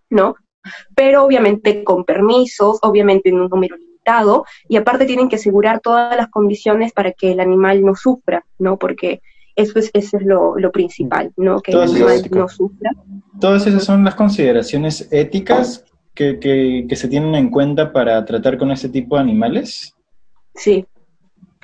[0.09, 0.35] ¿no?
[0.95, 6.15] Pero obviamente con permisos, obviamente en un número limitado, y aparte tienen que asegurar todas
[6.17, 8.77] las condiciones para que el animal no sufra, ¿no?
[8.77, 9.21] Porque
[9.55, 11.61] eso es, eso es lo, lo principal, ¿no?
[11.61, 12.91] Que el animal no sufra.
[13.39, 15.85] Todas esas son las consideraciones éticas
[16.15, 19.95] que, se tienen en cuenta para tratar con ese tipo de animales?
[20.55, 20.85] Sí,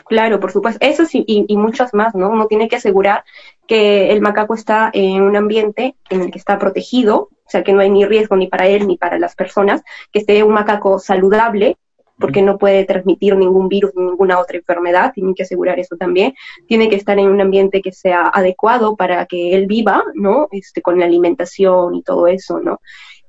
[0.05, 0.85] claro, por supuesto.
[0.85, 2.29] Eso sí, y, y, muchas más, ¿no?
[2.29, 3.23] Uno tiene que asegurar
[3.67, 7.73] que el macaco está en un ambiente en el que está protegido, o sea, que
[7.73, 9.81] no hay ni riesgo ni para él ni para las personas,
[10.11, 11.77] que esté un macaco saludable,
[12.21, 16.33] porque no puede transmitir ningún virus ni ninguna otra enfermedad, tienen que asegurar eso también.
[16.67, 20.47] Tiene que estar en un ambiente que sea adecuado para que él viva, ¿no?
[20.51, 22.79] Este, con la alimentación y todo eso, ¿no?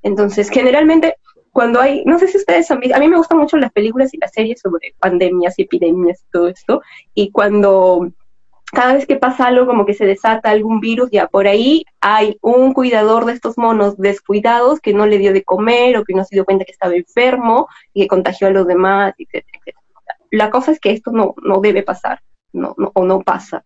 [0.03, 1.17] Entonces, generalmente,
[1.53, 4.13] cuando hay, no sé si ustedes han visto, a mí me gustan mucho las películas
[4.15, 6.83] y las series sobre pandemias y epidemias y todo esto,
[7.15, 8.09] y cuando
[8.73, 12.39] cada vez que pasa algo como que se desata algún virus, ya por ahí hay
[12.41, 16.25] un cuidador de estos monos descuidados que no le dio de comer o que no
[16.25, 19.79] se dio cuenta que estaba enfermo y que contagió a los demás, etcétera,
[20.31, 22.23] La cosa es que esto no, no debe pasar,
[22.55, 23.63] no, no, o no pasa.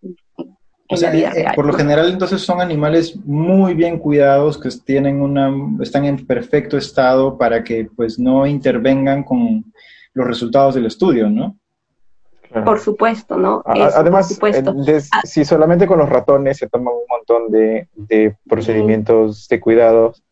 [0.89, 5.53] O sea, eh, por lo general entonces son animales muy bien cuidados que tienen una,
[5.81, 9.65] están en perfecto estado para que pues no intervengan con
[10.15, 11.57] los resultados del estudio, ¿no?
[12.65, 13.63] Por supuesto, ¿no?
[13.67, 15.21] Además, ah.
[15.25, 20.23] si solamente con los ratones se toman un montón de, procedimientos de cuidados,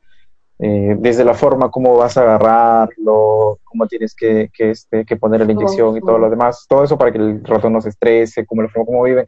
[0.60, 5.44] eh, desde la forma como vas a agarrarlo, cómo tienes que, que, este, que poner
[5.44, 8.46] la inyección y todo lo demás, todo eso para que el ratón no se estrese,
[8.46, 9.26] cómo, la forma como viven,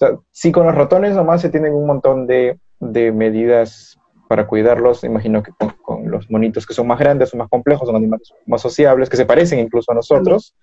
[0.00, 5.04] o sí, con los ratones nomás se tienen un montón de, medidas para cuidarlos.
[5.04, 8.60] Imagino que con, los monitos que son más grandes, son más complejos, son animales más
[8.60, 10.54] sociables, que se parecen incluso a nosotros,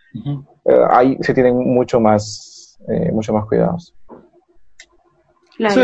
[0.65, 3.93] eh, ahí se tienen mucho más, eh, mucho más cuidados.
[5.57, 5.81] Claro,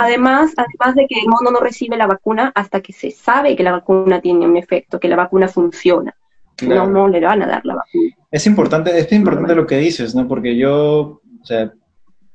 [0.00, 3.62] Además, además de que el mono no recibe la vacuna hasta que se sabe que
[3.62, 6.14] la vacuna tiene un efecto, que la vacuna funciona.
[6.60, 8.16] No, no le van a dar la vacuna.
[8.30, 10.26] Es importante, es importante lo que dices, ¿no?
[10.26, 11.72] Porque yo, o sea,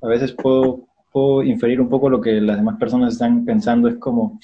[0.01, 0.85] a veces puedo,
[1.43, 3.87] inferir un poco lo que las demás personas están pensando.
[3.87, 4.39] Es como,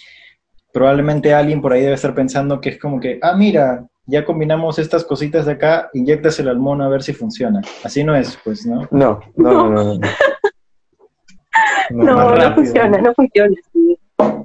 [0.71, 4.79] probablemente alguien por ahí debe estar pensando que es como que, ah, mira, ya combinamos
[4.79, 7.61] estas cositas de acá, inyectaselo al mono a ver si funciona.
[7.83, 8.87] Así no es, pues, ¿no?
[8.91, 9.99] No, no, no, no.
[11.91, 13.97] No, no, funciona, no funciona así.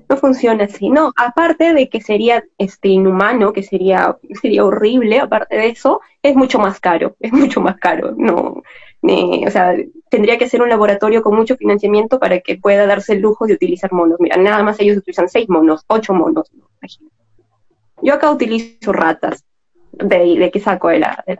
[0.08, 0.88] No funciona así.
[0.90, 6.34] No, aparte de que sería este inhumano, que sería, sería horrible, aparte de eso, es
[6.36, 8.14] mucho más caro, es mucho más caro.
[8.16, 8.62] No,
[9.02, 9.76] o sea,
[10.10, 13.54] tendría que ser un laboratorio con mucho financiamiento para que pueda darse el lujo de
[13.54, 14.18] utilizar monos.
[14.20, 16.50] Mira, nada más ellos utilizan seis monos, ocho monos,
[18.02, 19.44] Yo acá utilizo ratas,
[19.92, 21.36] de, de que saco de la, de.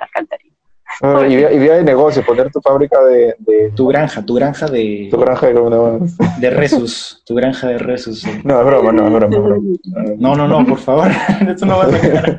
[1.01, 3.35] Ah, idea, idea de negocio, poner tu fábrica de...
[3.39, 6.01] de Tu granja, tu granja de, tu granja de
[6.41, 8.25] de Resus, tu granja de Resus.
[8.45, 9.67] No, es broma, no, es broma, es broma.
[10.19, 11.09] No, no, no, por favor,
[11.55, 12.39] eso no va a sacar.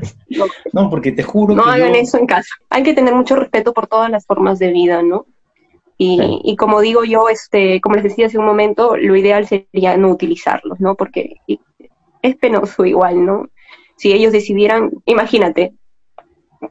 [0.74, 2.49] No, porque te juro No que hagan yo- eso en casa.
[2.70, 5.26] Hay que tener mucho respeto por todas las formas de vida, ¿no?
[5.97, 6.41] Y, Sí.
[6.43, 10.10] y como digo yo, este, como les decía hace un momento, lo ideal sería no
[10.10, 10.95] utilizarlos, ¿no?
[10.95, 11.36] Porque
[12.22, 13.47] es penoso igual, ¿no?
[13.97, 15.74] Si ellos decidieran, imagínate,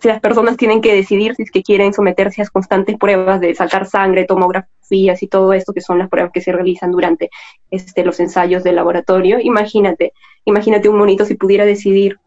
[0.00, 3.54] si las personas tienen que decidir si es que quieren someterse a constantes pruebas de
[3.54, 7.30] sacar sangre, tomografías y todo esto, que son las pruebas que se realizan durante
[7.70, 10.12] este, los ensayos de laboratorio, imagínate,
[10.44, 12.18] imagínate un monito si pudiera decidir.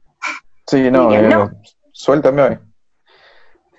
[0.68, 1.51] Sí, no, Diría, eh, no.
[1.91, 2.59] suéltame hoy.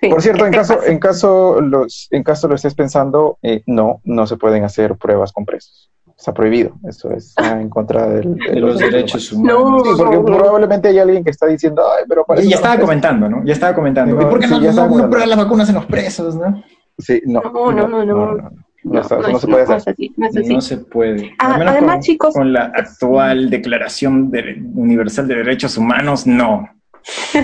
[0.01, 0.91] Sí, Por cierto, en es caso, fácil.
[0.91, 5.31] en caso, los, en caso lo estés pensando, eh, no, no se pueden hacer pruebas
[5.31, 5.92] con presos.
[6.23, 6.71] Está prohibido.
[6.87, 9.81] Eso es ah, en contra del- de los derechos No, humanos.
[9.83, 10.37] Sí, porque no, no.
[10.37, 13.43] probablemente hay alguien que está diciendo, ay, pero Y parece ya estaba comentando, ¿no?
[13.43, 14.15] Ya estaba comentando.
[14.15, 15.11] No, ¿Y por qué sí, no, ya no, estaba no comentando.
[15.11, 16.63] prueban las vacunas en los presos, no?
[16.97, 17.41] Sí, no.
[17.41, 18.51] No, no, no, no.
[18.85, 19.93] No, está- eso no es- se puede no hacer.
[19.93, 20.53] así, no es así.
[20.53, 21.31] No se puede.
[21.39, 26.69] Ah, además, con, chicos, con la actual Declaración de- Universal de Derechos Humanos, no.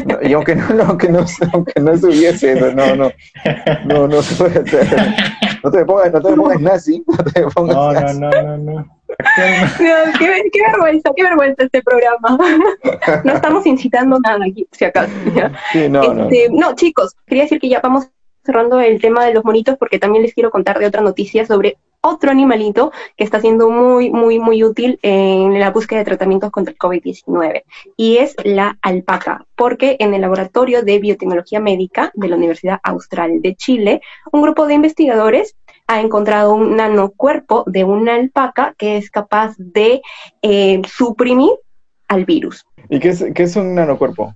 [0.05, 3.11] No, y aunque no, no, aunque no, aunque no estuviese, no, no, no,
[3.85, 4.87] no, no se puede hacer.
[5.63, 8.19] No te pongas, no te pongas nazi, no te pongas No, no, nazi.
[8.19, 8.99] no, no, no.
[9.09, 12.37] No, qué, ver- qué vergüenza, qué vergüenza este programa.
[13.23, 15.11] No estamos incitando nada aquí, si acaso.
[15.71, 16.23] Sí, no, no.
[16.29, 18.09] Este, no, chicos, quería decir que ya vamos
[18.45, 21.77] cerrando el tema de los monitos porque también les quiero contar de otra noticia sobre
[22.01, 26.71] otro animalito que está siendo muy, muy, muy útil en la búsqueda de tratamientos contra
[26.71, 27.63] el COVID-19
[27.97, 33.41] y es la alpaca, porque en el laboratorio de biotecnología médica de la Universidad Austral
[33.41, 35.55] de Chile, un grupo de investigadores
[35.87, 40.01] ha encontrado un nanocuerpo de una alpaca que es capaz de
[40.41, 41.51] eh, suprimir
[42.07, 42.65] al virus.
[42.89, 44.35] ¿Y qué es, qué es un nanocuerpo?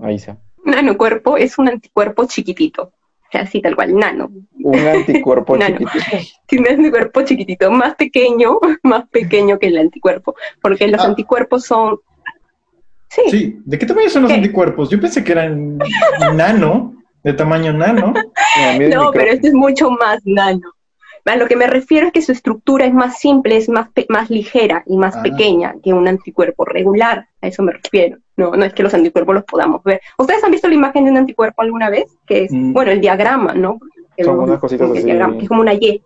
[0.00, 0.38] Está.
[0.64, 2.92] Nanocuerpo es un anticuerpo chiquitito,
[3.38, 4.30] así tal cual, nano.
[4.62, 5.78] Un anticuerpo Nano.
[5.78, 6.04] chiquitito.
[6.46, 11.06] Tiene un anticuerpo chiquitito, más pequeño, más pequeño que el anticuerpo, porque los Ah.
[11.06, 11.98] anticuerpos son...
[13.08, 14.36] Sí, Sí, ¿de qué tamaño son los ¿Qué?
[14.38, 14.88] anticuerpos?
[14.90, 15.78] Yo pensé que eran
[16.36, 18.12] nano, de tamaño nano.
[18.78, 20.60] No, no, pero este es mucho más nano.
[21.26, 24.06] A lo que me refiero es que su estructura es más simple, es más, pe-
[24.08, 25.22] más ligera y más Ah.
[25.22, 27.28] pequeña que un anticuerpo regular.
[27.42, 28.18] A eso me refiero.
[28.36, 30.00] No, no es que los anticuerpos los podamos ver.
[30.18, 32.06] ¿Ustedes han visto la imagen de un anticuerpo alguna vez?
[32.26, 32.72] Que es, Mm.
[32.72, 33.78] bueno, el diagrama, ¿no?
[34.16, 35.04] El- Son unas cositas el así.
[35.04, 36.02] diagrama, que es como una Y.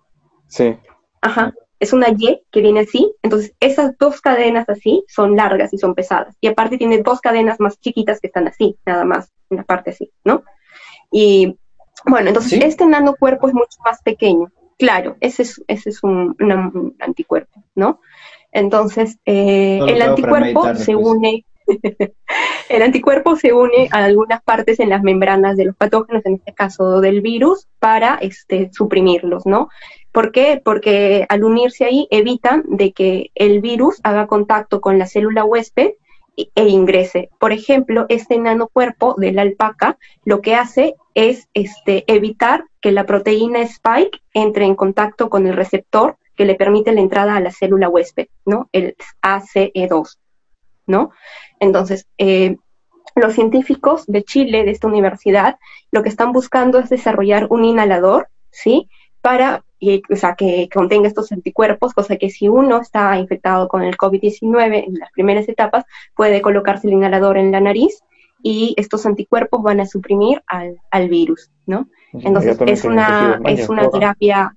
[0.48, 0.76] Sí.
[1.20, 1.54] Ajá.
[1.80, 3.12] Es una Y que viene así.
[3.22, 6.34] Entonces, esas dos cadenas así son largas y son pesadas.
[6.40, 9.90] Y aparte tiene dos cadenas más chiquitas que están así, nada más, en la parte
[9.90, 10.44] así, ¿no?
[11.10, 11.58] Y
[12.06, 12.60] bueno, entonces ¿Sí?
[12.62, 14.48] este nanocuerpo es mucho más pequeño.
[14.78, 18.00] Claro, ese es, ese es un, un anticuerpo, ¿no?
[18.52, 21.44] Entonces, eh, el anticuerpo se une,
[22.68, 26.52] el anticuerpo se une a algunas partes en las membranas de los patógenos, en este
[26.54, 29.68] caso del virus, para este, suprimirlos, ¿no?
[30.12, 30.60] ¿Por qué?
[30.64, 35.92] Porque al unirse ahí evitan de que el virus haga contacto con la célula huésped
[36.36, 37.30] y- e ingrese.
[37.40, 43.06] Por ejemplo, este nanocuerpo de la alpaca lo que hace es este, evitar que la
[43.06, 47.52] proteína spike entre en contacto con el receptor que le permite la entrada a la
[47.52, 48.68] célula huésped, ¿no?
[48.72, 50.18] El ACE2,
[50.86, 51.12] ¿no?
[51.60, 52.56] Entonces, eh,
[53.14, 55.58] los científicos de Chile, de esta universidad,
[55.92, 58.88] lo que están buscando es desarrollar un inhalador, ¿sí?
[59.20, 59.64] Para,
[60.10, 64.84] o sea, que contenga estos anticuerpos, cosa que si uno está infectado con el COVID-19
[64.88, 65.84] en las primeras etapas,
[66.16, 68.02] puede colocarse el inhalador en la nariz
[68.46, 71.88] y estos anticuerpos van a suprimir al, al virus, ¿no?
[72.12, 74.54] Entonces es una, es una terapia,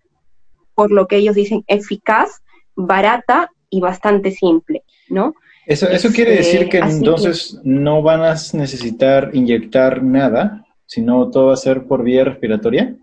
[0.75, 2.41] por lo que ellos dicen, eficaz,
[2.75, 5.33] barata y bastante simple, ¿no?
[5.65, 11.47] Eso, eso quiere Este, decir que entonces no van a necesitar inyectar nada, sino todo
[11.47, 12.93] va a ser por vía respiratoria.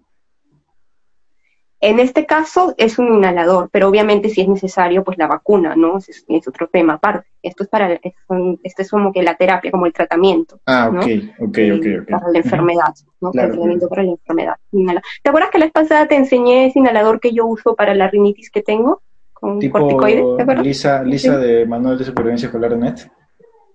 [1.86, 5.98] En este caso es un inhalador, pero obviamente si es necesario, pues la vacuna, ¿no?
[5.98, 7.28] Es, es otro tema aparte.
[7.42, 10.58] Esto es para, es, un- esto es como que la terapia, como el tratamiento.
[10.64, 11.00] Ah, ¿no?
[11.00, 11.06] ok,
[11.40, 12.10] ok, eh, ok, ok.
[12.10, 13.30] Para la enfermedad, ¿no?
[13.32, 13.90] Claro, el tratamiento claro.
[13.90, 14.54] para la enfermedad.
[14.72, 17.94] Inhala- ¿Te acuerdas que la vez pasada te enseñé ese inhalador que yo uso para
[17.94, 19.02] la rinitis que tengo?
[19.34, 20.64] Con Tipo corticoides, ¿te acuerdas?
[20.64, 23.10] Lisa, Lisa de Manual de Supervivencia Escolar de NET.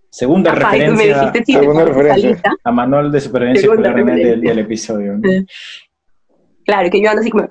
[0.10, 2.42] Segunda Ajá, referencia dijiste, sí, Segunda referencia.
[2.64, 5.14] a Manual de Supervivencia Escolar de NET del, episodio.
[5.18, 5.22] ¿no?
[6.66, 7.48] Claro, que yo ando así como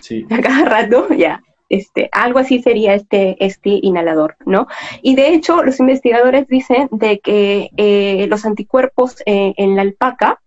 [0.00, 0.26] Sí.
[0.30, 1.42] a cada rato, ya.
[1.68, 4.66] Este, algo así sería este, este inhalador, ¿no?
[5.02, 10.40] Y de hecho, los investigadores dicen de que eh, los anticuerpos eh, en la alpaca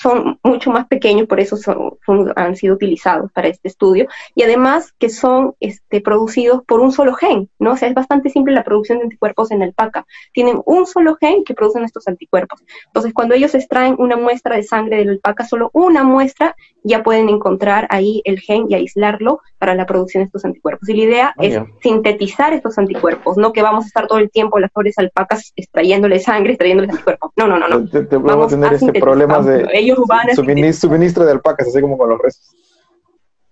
[0.00, 1.98] son mucho más pequeños, por eso son,
[2.36, 7.14] han sido utilizados para este estudio, y además que son este, producidos por un solo
[7.14, 7.72] gen, ¿no?
[7.72, 10.06] O sea, es bastante simple la producción de anticuerpos en alpaca.
[10.32, 12.62] Tienen un solo gen que producen estos anticuerpos.
[12.86, 17.02] Entonces, cuando ellos extraen una muestra de sangre de la alpaca, solo una muestra, ya
[17.02, 20.88] pueden encontrar ahí el gen y aislarlo para la producción de estos anticuerpos.
[20.88, 24.58] Y la idea es sintetizar estos anticuerpos, no que vamos a estar todo el tiempo
[24.58, 27.32] las pobres alpacas extrayéndole sangre, extrayéndole anticuerpos.
[27.36, 27.88] No, no, no, no.
[27.88, 31.96] Te, vamos a tener este problema de ellos van a suministro, de alpacas, así como
[31.96, 32.54] con los restos.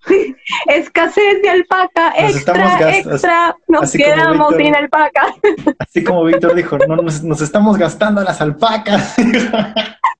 [0.66, 5.34] Escasez de alpaca, extra, extra, nos quedamos sin alpaca.
[5.78, 9.14] Así como Víctor dijo, no, nos, estamos gastando las alpacas.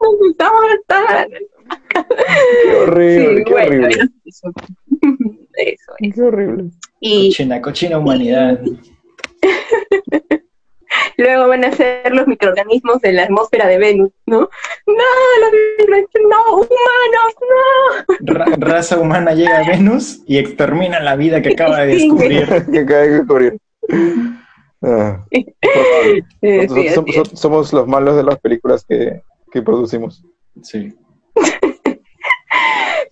[0.04, 2.06] Nos estamos gastando las alpacas.
[2.64, 3.88] Qué horrible, qué horrible.
[4.24, 4.52] Eso,
[5.54, 6.70] eso, Qué horrible.
[7.00, 8.60] Y, cochina, cochina humanidad.
[11.16, 14.40] Luego van a ser los microorganismos de la atmósfera de Venus, ¿no?
[14.86, 15.04] No,
[15.40, 17.34] los no, humanos,
[18.20, 18.56] no.
[18.58, 22.46] raza humana llega a Venus y extermina la vida que acaba de descubrir.
[22.72, 23.60] que acaba de descubrir.
[24.82, 25.24] Ah,
[27.34, 30.24] somos, los malos de las películas que, que producimos.
[30.62, 30.94] Sí.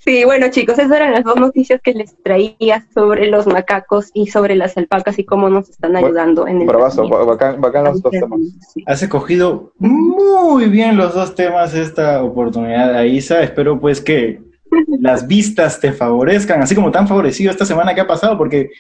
[0.05, 4.27] Sí, bueno chicos, esas eran las dos noticias que les traía sobre los macacos y
[4.27, 6.67] sobre las alpacas y cómo nos están ayudando en el...
[6.67, 8.41] Bravazo, bacán, bacán los dos temas.
[8.87, 13.43] Has escogido muy bien los dos temas esta oportunidad, Aisa.
[13.43, 14.41] Espero pues que
[15.01, 18.71] las vistas te favorezcan, así como tan favorecido esta semana que ha pasado, porque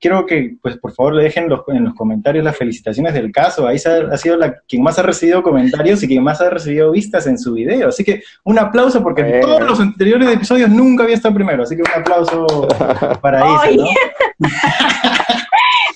[0.00, 3.66] quiero que, pues, por favor, le dejen en los comentarios las felicitaciones del caso.
[3.66, 7.26] Ahí ha, sido la quien más ha recibido comentarios y quien más ha recibido vistas
[7.26, 7.88] en su video.
[7.88, 11.62] Así que un aplauso porque en todos los anteriores episodios nunca había estado primero.
[11.62, 12.68] Así que un aplauso
[13.20, 14.48] para Isa, ¿no?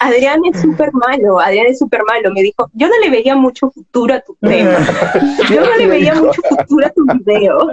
[0.03, 2.33] Adrián es súper malo, Adrián es súper malo.
[2.33, 4.77] Me dijo, yo no le veía mucho futuro a tu tema.
[5.49, 7.69] Yo no le veía mucho futuro a tu video.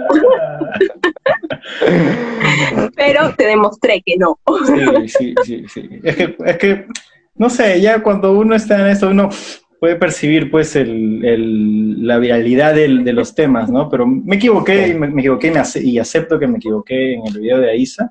[3.12, 4.38] Pero te demostré que no.
[4.66, 5.88] Sí, sí, sí, sí.
[6.02, 6.86] Es que, es que,
[7.34, 9.28] no sé, ya cuando uno está en esto, uno
[9.80, 13.88] puede percibir pues el, el, la viralidad del, de los temas, ¿no?
[13.88, 15.52] Pero me equivoqué, me, me equivoqué
[15.82, 18.10] y, acepto que me equivoqué en el video de Aisa.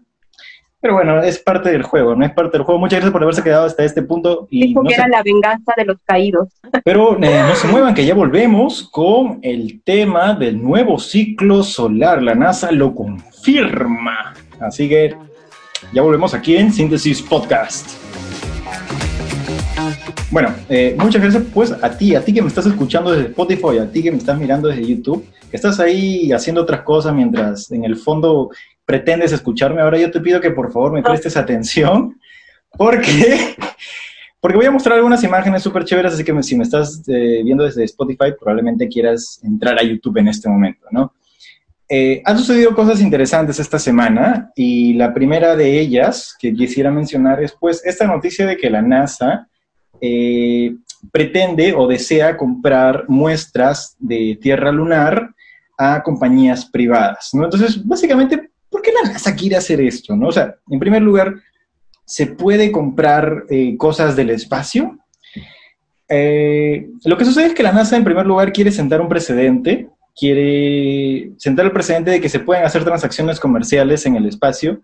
[0.82, 2.80] Pero bueno, es parte del juego, no es parte del juego.
[2.80, 4.48] Muchas gracias por haberse quedado hasta este punto.
[4.50, 6.48] Y Dijo que era la venganza de los caídos.
[6.86, 12.24] Pero eh, no se muevan, que ya volvemos con el tema del nuevo ciclo solar.
[12.24, 14.34] La NASA lo confirma.
[14.60, 15.16] Así que
[15.94, 17.90] ya volvemos aquí en Síntesis Podcast.
[20.32, 23.80] Bueno, eh, muchas gracias pues a ti, a ti que me estás escuchando desde Spotify,
[23.80, 27.72] a ti que me estás mirando desde YouTube, que estás ahí haciendo otras cosas mientras
[27.72, 28.52] en el fondo
[28.86, 32.20] pretendes escucharme, ahora yo te pido que por favor me prestes atención,
[32.78, 33.56] porque,
[34.40, 37.64] porque voy a mostrar algunas imágenes súper chéveres, así que si me estás eh, viendo
[37.64, 41.14] desde Spotify, probablemente quieras entrar a YouTube en este momento, ¿no?
[41.92, 47.42] Eh, han sucedido cosas interesantes esta semana y la primera de ellas que quisiera mencionar
[47.42, 49.48] es pues esta noticia de que la NASA
[50.00, 50.76] eh,
[51.12, 55.32] pretende o desea comprar muestras de tierra lunar
[55.80, 57.46] a compañías privadas, ¿no?
[57.46, 60.16] Entonces, básicamente, ¿por qué la NASA quiere hacer esto?
[60.16, 60.28] ¿no?
[60.28, 61.36] O sea, en primer lugar,
[62.06, 65.00] ¿se puede comprar eh, cosas del espacio?
[66.08, 69.90] Eh, lo que sucede es que la NASA, en primer lugar, quiere sentar un precedente,
[70.16, 74.82] quiere sentar el precedente de que se pueden hacer transacciones comerciales en el espacio.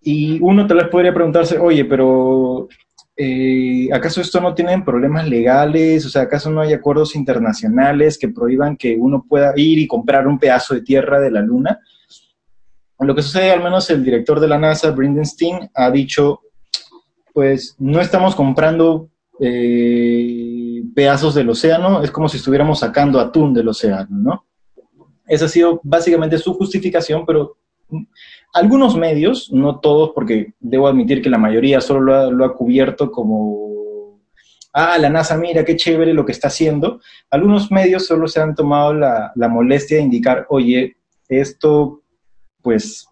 [0.00, 2.68] Y uno tal vez podría preguntarse, oye, pero
[3.16, 6.06] eh, ¿acaso esto no tiene problemas legales?
[6.06, 10.26] O sea, ¿acaso no hay acuerdos internacionales que prohíban que uno pueda ir y comprar
[10.26, 11.80] un pedazo de tierra de la Luna?
[13.00, 16.40] Lo que sucede, al menos el director de la NASA, Brindenstein, ha dicho,
[17.32, 19.08] pues no estamos comprando
[19.40, 20.57] eh,
[20.94, 24.44] pedazos del océano, es como si estuviéramos sacando atún del océano, ¿no?
[25.26, 27.56] Esa ha sido básicamente su justificación, pero
[28.52, 34.20] algunos medios, no todos, porque debo admitir que la mayoría solo lo ha, cubierto como,
[34.72, 38.54] ah, la NASA mira qué chévere lo que está haciendo, algunos medios solo se han
[38.54, 40.96] tomado la, la molestia de indicar, oye,
[41.28, 42.02] esto
[42.62, 43.08] pues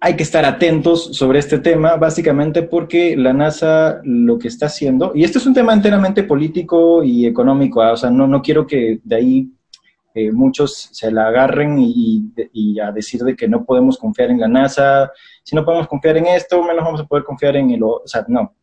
[0.00, 5.12] hay que estar atentos sobre este tema, básicamente porque la NASA lo que está haciendo,
[5.14, 7.92] y este es un tema enteramente político y económico, ¿ah?
[7.92, 9.50] o sea, no, no quiero que de ahí
[10.14, 14.48] eh, muchos se la agarren y, a decir de que no podemos confiar en la
[14.48, 15.10] NASA,
[15.42, 18.24] si no podemos confiar en esto, menos vamos a poder confiar en el, o sea,
[18.28, 18.54] no.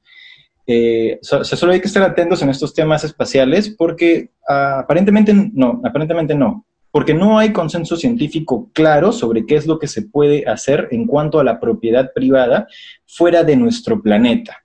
[0.67, 6.36] Eh, solo hay que estar atentos en estos temas espaciales porque ah, aparentemente no, aparentemente
[6.36, 10.89] no porque no hay consenso científico claro sobre qué es lo que se puede hacer
[10.91, 12.67] en cuanto a la propiedad privada
[13.05, 14.57] fuera de nuestro planeta.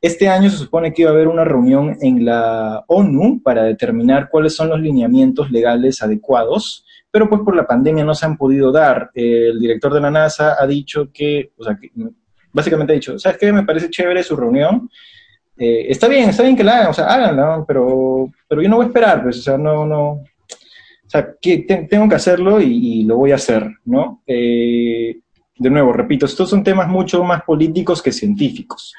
[0.00, 4.28] Este año se supone que iba a haber una reunión en la ONU para determinar
[4.30, 8.70] cuáles son los lineamientos legales adecuados, pero pues por la pandemia no se han podido
[8.70, 9.10] dar.
[9.14, 11.90] El director de la NASA ha dicho que, o sea, que
[12.52, 13.52] básicamente ha dicho, ¿sabes qué?
[13.52, 14.88] Me parece chévere su reunión.
[15.58, 18.76] Eh, está bien, está bien que la hagan, o sea, háganla, pero, pero yo no
[18.76, 20.22] voy a esperar, pues, o sea, no, no,
[21.16, 24.22] sea, que tengo que hacerlo y, lo voy a hacer, ¿no?
[24.26, 25.18] Eh,
[25.58, 28.94] de nuevo, repito, estos son temas mucho más políticos que científicos.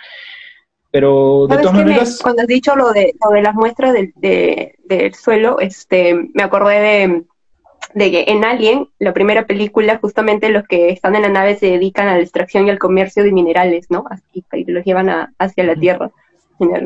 [0.92, 2.20] Pero de todas maneras...
[2.22, 6.80] cuando has dicho lo de, lo de las muestras del, del suelo, este, me acordé
[6.80, 7.24] de,
[7.94, 11.68] de que en Alien, la primera película, justamente los que están en la nave se
[11.68, 14.06] dedican a la extracción y al comercio de minerales, ¿no?
[14.10, 16.12] Así, y los llevan hacia la Tierra.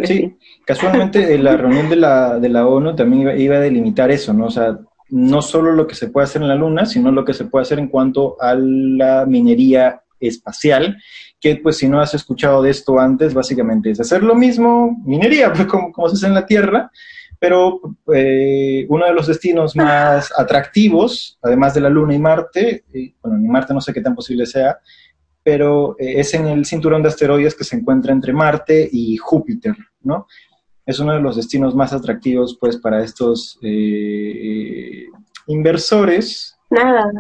[0.04, 4.34] Sí, casualmente la reunión de la, de la ONU también iba, iba, a delimitar eso,
[4.34, 4.48] ¿no?
[4.48, 4.78] O sea,
[5.12, 7.64] no solo lo que se puede hacer en la Luna, sino lo que se puede
[7.64, 10.98] hacer en cuanto a la minería espacial,
[11.40, 15.52] que pues si no has escuchado de esto antes, básicamente es hacer lo mismo, minería,
[15.54, 16.92] pues como, se hace en la Tierra,
[17.40, 17.82] pero
[18.14, 22.86] eh, uno de los destinos más atractivos, además de la Luna y Marte,
[23.22, 24.78] bueno, ni Marte no sé qué tan posible sea,
[25.44, 29.76] pero eh, es en el cinturón de asteroides que se encuentra entre Marte y Júpiter,
[30.04, 30.28] ¿no?
[30.86, 35.06] Es uno de los destinos más atractivos pues para estos eh,
[35.48, 36.58] inversores.
[36.70, 37.12] Nada,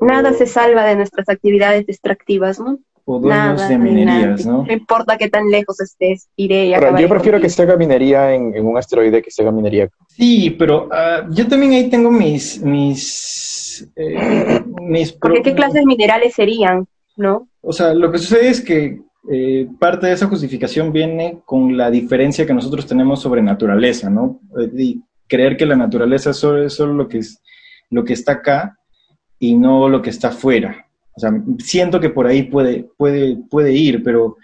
[0.00, 2.78] nada se salva de nuestras actividades extractivas, ¿no?
[3.04, 4.64] O dueños de minerías, ¿no?
[4.64, 8.64] No importa qué tan lejos estés, iré y Yo prefiero que se haga minería en,
[8.64, 9.88] un asteroide que se haga minería.
[10.06, 12.60] Sí, pero ah, yo también ahí tengo mis...
[12.62, 16.86] mis, eh, mis Porque qué clases de minerales serían,
[17.16, 17.48] ¿no?
[17.60, 19.00] O sea, lo que sucede es que
[19.30, 24.40] eh, parte de esa justificación viene con la diferencia que nosotros tenemos sobre naturaleza, ¿no?
[24.58, 27.40] Eh, y creer que la naturaleza es solo, lo, que es,
[27.90, 28.78] lo que está acá
[29.38, 30.86] y no lo que está afuera.
[31.14, 34.36] O sea, siento que por ahí puede, puede, puede ir, pero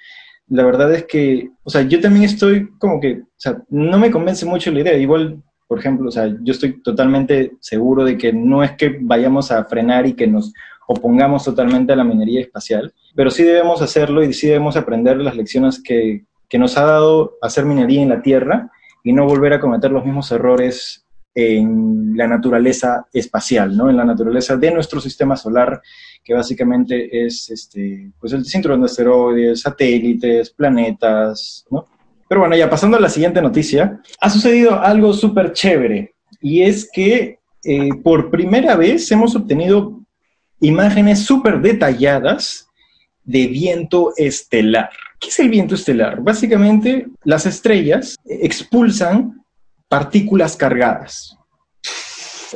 [0.49, 4.11] la verdad es que, o sea, yo también estoy como que, o sea, no me
[4.11, 4.97] convence mucho la idea.
[4.97, 9.51] Igual, por ejemplo, o sea, yo estoy totalmente seguro de que no es que vayamos
[9.51, 10.53] a frenar y que nos
[10.87, 15.37] opongamos totalmente a la minería espacial, pero sí debemos hacerlo y sí debemos aprender las
[15.37, 18.71] lecciones que, que nos ha dado hacer minería en la Tierra
[19.05, 21.05] y no volver a cometer los mismos errores
[21.35, 23.89] en la naturaleza espacial, ¿no?
[23.89, 25.81] En la naturaleza de nuestro sistema solar,
[26.25, 31.87] que básicamente es este, pues el cinturón de asteroides, satélites, planetas, ¿no?
[32.29, 36.91] Pero bueno, ya pasando a la siguiente noticia, ha sucedido algo súper chévere, y es
[36.93, 40.01] que eh, por primera vez hemos obtenido
[40.61, 42.68] imágenes súper detalladas
[43.29, 44.89] de viento estelar.
[45.21, 46.23] ¿Qué es el viento estelar?
[46.23, 49.45] Básicamente, las estrellas expulsan
[49.87, 51.37] partículas cargadas,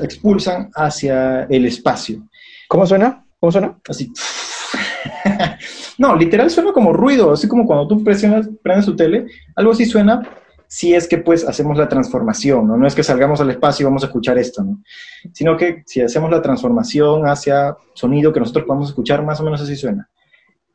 [0.01, 2.27] expulsan hacia el espacio.
[2.69, 3.23] ¿Cómo suena?
[3.39, 3.79] ¿Cómo suena?
[3.87, 4.11] Así.
[5.99, 9.85] no, literal suena como ruido, así como cuando tú presionas, prendes tu tele, algo así
[9.85, 10.23] suena,
[10.67, 12.79] si es que pues hacemos la transformación, ¿no?
[12.79, 14.83] No es que salgamos al espacio y vamos a escuchar esto, ¿no?
[15.35, 19.61] Sino que si hacemos la transformación hacia sonido que nosotros podamos escuchar, más o menos
[19.61, 20.09] así suena.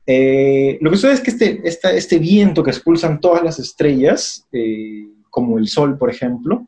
[0.09, 5.05] Eh, lo que sucede es que este, este viento que expulsan todas las estrellas, eh,
[5.29, 6.65] como el Sol, por ejemplo,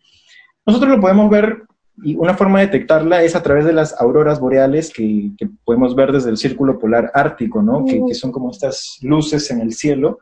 [0.66, 1.64] nosotros lo podemos ver
[2.04, 5.32] y una forma de detectarla es a través de las auroras boreales que,
[5.64, 7.86] podemos ver desde el círculo polar ártico, ¿no?
[7.86, 10.20] Que, que, son como estas luces en el cielo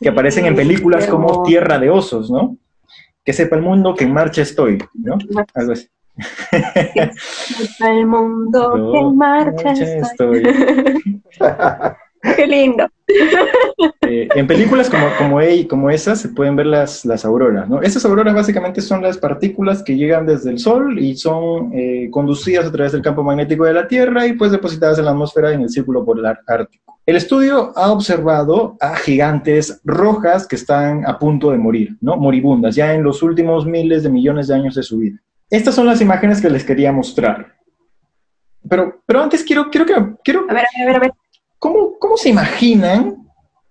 [0.00, 2.56] que aparecen en películas como Tierra de Osos, ¿no?
[3.24, 5.16] Que sepa el mundo que en marcha estoy, ¿no?
[5.54, 5.88] Algo así.
[6.16, 10.42] Que sepa el mundo que en marcha, estoy.
[12.36, 12.88] Qué lindo.
[14.08, 17.82] Eh, en películas como, como, como esas se pueden ver las, las auroras, ¿no?
[17.82, 22.66] Esas auroras básicamente son las partículas que llegan desde el Sol y son eh, conducidas
[22.66, 25.62] a través del campo magnético de la Tierra y pues depositadas en la atmósfera en
[25.62, 26.98] el círculo polar ártico.
[27.06, 32.16] El estudio ha observado a gigantes rojas que están a punto de morir, ¿no?
[32.16, 35.18] Moribundas, ya en los últimos miles de millones de años de su vida.
[35.50, 37.56] Estas son las imágenes que les quería mostrar.
[38.68, 39.94] Pero, pero antes quiero, quiero que...
[40.22, 41.12] Quiero, a ver, a ver, a ver.
[41.62, 43.24] ¿Cómo, ¿Cómo se imaginan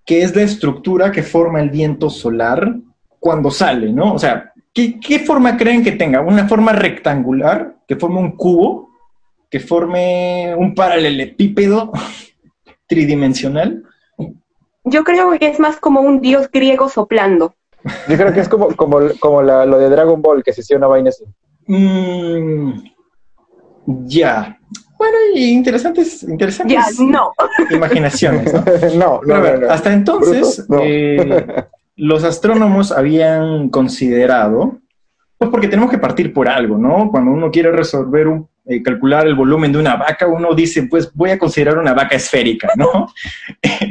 [0.06, 2.74] que es la estructura que forma el viento solar
[3.20, 4.14] cuando sale, ¿no?
[4.14, 6.22] O sea, ¿qué, ¿qué, forma creen que tenga?
[6.22, 8.92] ¿Una forma rectangular, que forme un cubo,
[9.50, 11.92] que forme un paralelepípedo
[12.88, 13.84] tridimensional?
[14.86, 17.56] Yo creo que es más como un dios griego soplando.
[18.08, 20.88] Yo creo que es como, como, como lo de Dragon Ball, que se hacía una
[20.88, 21.26] vaina así.
[21.68, 22.72] Mm,
[24.06, 24.58] ya,
[25.02, 27.34] bueno, y interesantes, interesantes no.
[27.72, 28.54] imaginaciones.
[28.96, 29.20] ¿no?
[29.26, 29.36] no,
[29.68, 31.64] Hasta entonces, eh,
[31.96, 34.78] los astrónomos habían considerado,
[35.40, 37.10] pues porque tenemos que partir por algo, ¿no?
[37.10, 41.12] Cuando uno quiere resolver un, eh, calcular el volumen de una vaca, uno dice, pues
[41.16, 43.08] voy a considerar una vaca esférica, ¿no?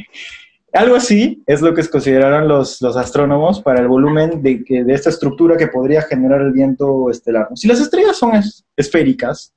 [0.73, 5.11] Algo así es lo que consideraron los, los astrónomos para el volumen de, de esta
[5.11, 7.49] estructura que podría generar el viento estelar.
[7.57, 8.41] Si las estrellas son
[8.77, 9.53] esféricas,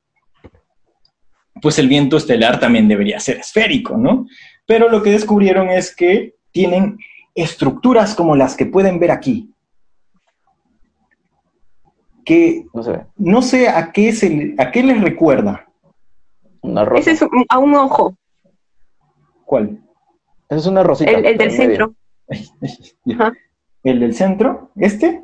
[1.64, 4.28] pues el viento estelar también debería ser esférico, ¿no?
[4.68, 6.98] Pero lo que descubrieron es que tienen
[7.34, 9.50] estructuras como las que pueden ver aquí,
[12.26, 15.66] que no sé, no sé a, qué se, a qué les recuerda.
[16.62, 18.18] Una Ese es a un ojo.
[19.46, 19.82] ¿Cuál?
[20.50, 21.12] Esa es una rosita.
[21.12, 21.96] El, del centro.
[23.84, 24.70] ¿El del centro?
[24.76, 25.24] ¿Este?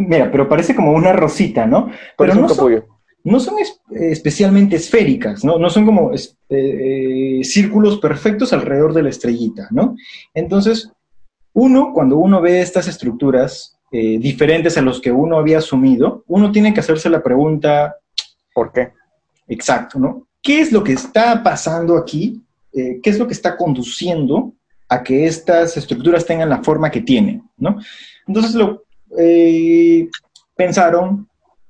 [0.00, 1.90] mira, pero parece como una rosita, ¿no?
[2.16, 2.84] Pero no son,
[3.28, 3.56] no son
[3.90, 5.58] especialmente esféricas, ¿no?
[5.58, 6.12] No son como
[6.48, 9.96] eh, círculos perfectos alrededor de la estrellita, ¿no?
[10.34, 10.90] Entonces,
[11.52, 16.52] uno, cuando uno ve estas estructuras eh, diferentes a los que uno había asumido, uno
[16.52, 17.96] tiene que hacerse la pregunta...
[18.54, 18.92] ¿Por qué?
[19.46, 20.26] Exacto, ¿no?
[20.42, 24.52] ¿Qué es lo que está pasando aquí eh, qué es lo que está conduciendo
[24.88, 27.78] a que estas estructuras tengan la forma que tienen, ¿no?
[28.26, 28.84] Entonces lo
[29.18, 30.08] eh,
[30.54, 31.27] pensaron,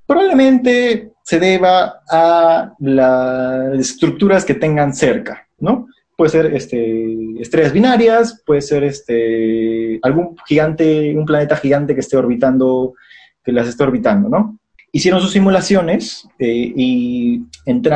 [0.09, 5.85] probablemente se deba a las estructuras que tengan cerca, ¿no?
[6.17, 12.17] Puede ser este, estrellas binarias, puede ser este, algún gigante, un planeta gigante que esté
[12.17, 12.95] orbitando,
[13.43, 14.57] que las esté orbitando, ¿no?
[14.91, 17.43] hicieron sus simulaciones eh, y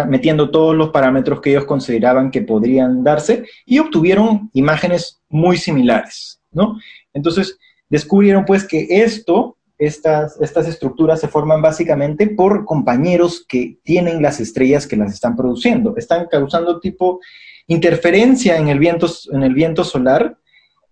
[0.07, 6.39] metiendo todos los parámetros que ellos consideraban que podrían darse y obtuvieron imágenes muy similares,
[6.51, 6.77] ¿no?
[7.11, 7.57] Entonces,
[7.89, 14.39] descubrieron pues que esto, estas, estas estructuras se forman básicamente por compañeros que tienen las
[14.39, 15.95] estrellas que las están produciendo.
[15.97, 17.19] Están causando tipo
[17.67, 20.37] interferencia en el viento, en el viento solar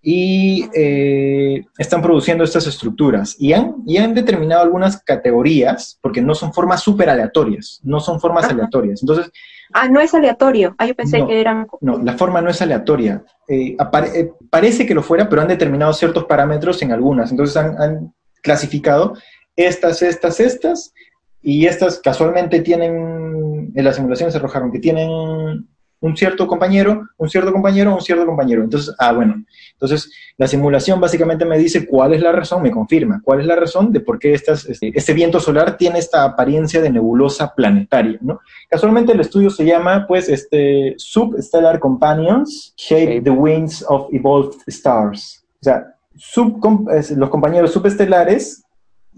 [0.03, 6.33] y eh, están produciendo estas estructuras y han, y han determinado algunas categorías, porque no
[6.33, 9.01] son formas súper aleatorias, no son formas aleatorias.
[9.03, 9.31] Entonces,
[9.73, 10.73] ah, no es aleatorio.
[10.79, 11.67] Ah, yo pensé que eran.
[11.81, 13.23] No, la forma no es aleatoria.
[13.47, 17.29] Eh, eh, parece que lo fuera, pero han determinado ciertos parámetros en algunas.
[17.29, 19.13] Entonces han, han clasificado
[19.55, 20.93] estas, estas, estas,
[21.41, 25.09] y estas casualmente tienen, en las simulaciones se arrojaron que tienen
[26.01, 28.63] un cierto compañero, un cierto compañero, un cierto compañero.
[28.63, 33.21] Entonces, ah, bueno, entonces la simulación básicamente me dice cuál es la razón, me confirma
[33.23, 36.81] cuál es la razón de por qué estas, este, este, viento solar tiene esta apariencia
[36.81, 38.39] de nebulosa planetaria, ¿no?
[38.67, 45.43] Casualmente el estudio se llama, pues, este, Substellar Companions Shape the Winds of Evolved Stars.
[45.61, 48.63] O sea, los compañeros subestelares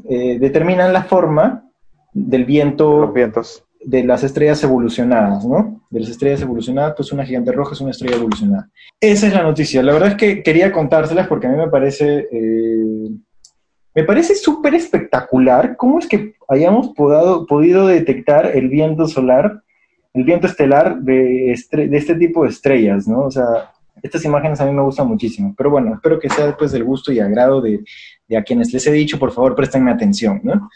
[0.10, 1.70] eh, determinan la forma
[2.14, 3.02] del viento.
[3.02, 5.82] Los vientos de las estrellas evolucionadas, ¿no?
[5.90, 8.70] De las estrellas evolucionadas, pues una gigante roja es una estrella evolucionada.
[9.00, 9.84] Esa es la noticia.
[9.84, 13.10] La verdad es que quería contárselas porque a mí me parece, eh,
[13.94, 19.62] me parece súper espectacular cómo es que hayamos podido detectar el viento solar,
[20.14, 23.22] el viento estelar de, de este tipo de estrellas, ¿no?
[23.22, 23.73] O sea,
[24.04, 25.56] estas imágenes a mí me gustan muchísimo.
[25.58, 27.84] Pero bueno, espero que sea después del gusto y agrado de,
[28.28, 30.70] de a quienes les he dicho, por favor, préstenme atención, ¿no?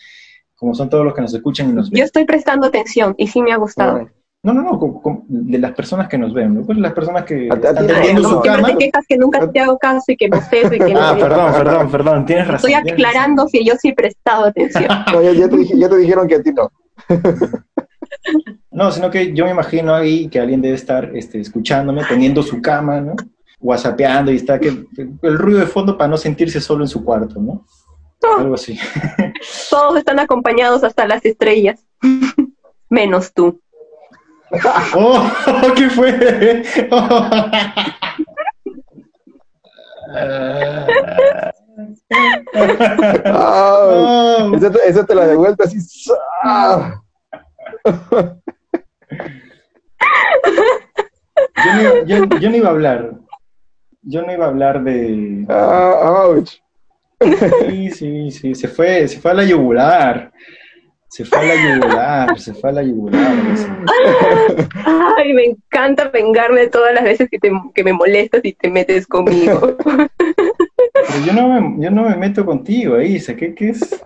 [0.57, 1.99] como son todos los que nos escuchan y nos ven.
[1.99, 4.09] Yo estoy prestando atención y sí me ha gustado.
[4.43, 6.65] No, no, no, de las personas que nos ven, ¿no?
[6.65, 8.67] Pues las personas que están teniendo su cama.
[8.67, 11.91] te quejas que nunca te hago caso y que bostezo y que Ah, perdón, perdón,
[11.91, 12.71] perdón, tienes razón.
[12.71, 14.87] Estoy aclarando si yo sí he prestado atención.
[15.13, 16.71] no, ya, te, ya, te, dijeron que a ti no.
[18.77, 22.61] no, sino que yo me imagino ahí que alguien debe estar este, escuchándome, teniendo su
[22.61, 23.15] cama, ¿no?
[23.59, 27.39] Whatsappeando y está que el ruido de fondo para no sentirse solo en su cuarto,
[27.39, 27.65] ¿no?
[28.37, 28.77] Algo así.
[29.71, 31.83] Todos están acompañados hasta las estrellas,
[32.89, 33.59] menos tú.
[34.93, 35.27] ¡Oh!
[35.75, 36.63] ¿Qué fue?
[43.25, 44.51] oh,
[44.85, 45.79] esa, te, la de vuelta así.
[52.07, 53.11] Yo, no, yo, no, iba a hablar.
[54.01, 55.45] Yo no iba a hablar de.
[55.49, 56.61] Ah, ouch.
[57.19, 60.31] Sí, sí, sí, se fue, se fue a la yugular.
[61.09, 63.33] Se fue a la yugular, se fue a la yugular.
[65.17, 69.07] Ay, me encanta vengarme todas las veces que, te, que me molestas y te metes
[69.07, 69.77] conmigo.
[69.77, 74.03] Pero yo no me, yo no me meto contigo ahí, ¿qué, qué es?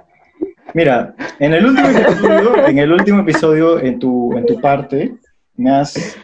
[0.74, 5.16] Mira, en el último episodio, en el último episodio, en tu, en tu parte,
[5.56, 6.18] me has,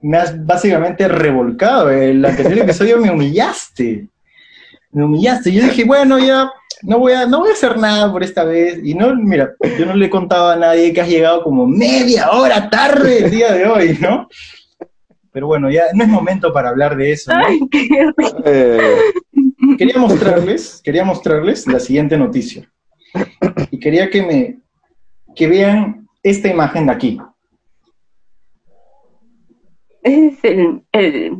[0.00, 1.90] me has básicamente revolcado.
[1.90, 4.08] El anterior episodio me humillaste
[4.92, 5.50] me humillaste.
[5.50, 6.50] Yo dije, bueno, ya
[6.82, 8.78] no voy, a, no voy a hacer nada por esta vez.
[8.84, 12.30] Y no, mira, yo no le he contado a nadie que has llegado como media
[12.30, 14.28] hora tarde el día de hoy, ¿no?
[15.32, 17.32] Pero bueno, ya no es momento para hablar de eso.
[18.44, 18.96] Eh,
[19.78, 22.70] quería mostrarles, quería mostrarles la siguiente noticia.
[23.82, 24.58] Quería que me
[25.34, 27.18] que vean esta imagen de aquí.
[30.02, 30.38] Es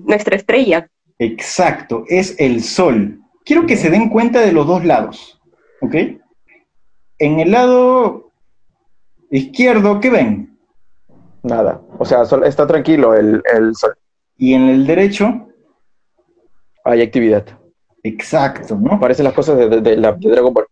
[0.05, 0.89] nuestra estrella.
[1.19, 3.21] Exacto, es el Sol.
[3.45, 5.41] Quiero que se den cuenta de los dos lados,
[5.81, 5.95] ¿ok?
[7.19, 8.33] En el lado
[9.31, 10.59] izquierdo, ¿qué ven?
[11.43, 11.81] Nada.
[11.99, 13.43] O sea, está tranquilo el,
[13.75, 13.95] Sol.
[14.37, 15.49] Y en el derecho.
[16.85, 17.47] Hay actividad.
[18.03, 18.99] Exacto, ¿no?
[18.99, 20.67] Parecen las cosas de, la, Dragon Ball.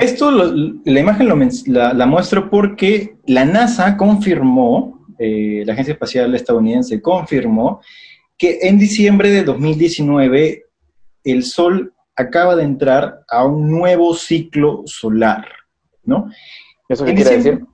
[0.00, 1.28] Esto, la imagen
[1.66, 7.80] la, muestro porque la NASA confirmó, eh, la Agencia Espacial Estadounidense confirmó
[8.38, 10.66] que en diciembre de 2019
[11.24, 15.46] el Sol acaba de entrar a un nuevo ciclo solar,
[16.04, 16.30] ¿no?
[16.88, 17.64] ¿Eso qué quiere decir?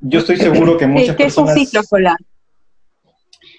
[0.00, 1.56] Yo estoy seguro que muchas ¿Qué personas...
[1.56, 2.16] es un ciclo solar?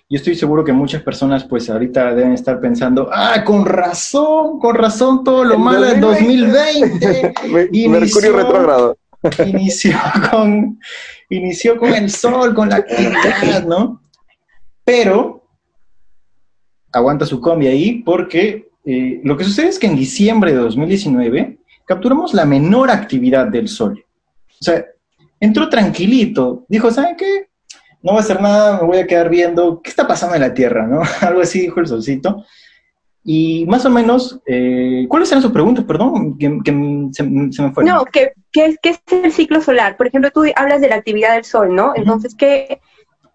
[0.10, 4.76] Yo estoy seguro que muchas personas pues ahorita deben estar pensando, ah, con razón, con
[4.76, 7.34] razón todo lo malo del 2020.
[7.90, 8.98] Mercurio retrógrado.
[9.46, 9.98] Inició
[10.32, 10.80] con,
[11.30, 14.02] inició con el sol, con la actividad, ¿no?
[14.86, 15.44] Pero
[16.94, 21.58] aguanta su combi ahí porque eh, lo que sucede es que en diciembre de 2019
[21.86, 24.06] capturamos la menor actividad del sol.
[24.62, 24.86] O sea,
[25.42, 27.50] entró tranquilito, dijo, ¿saben qué?
[28.02, 30.54] No va a hacer nada, me voy a quedar viendo qué está pasando en la
[30.54, 31.02] Tierra, ¿no?
[31.22, 32.44] Algo así dijo el solcito.
[33.30, 35.84] Y más o menos, eh, ¿cuáles eran sus preguntas?
[35.84, 36.62] Perdón, que,
[37.12, 37.84] se, me fue.
[37.84, 39.98] No, ¿qué, qué, es el ciclo solar?
[39.98, 41.92] Por ejemplo, tú hablas de la actividad del Sol, ¿no?
[41.94, 42.80] Entonces, ¿qué?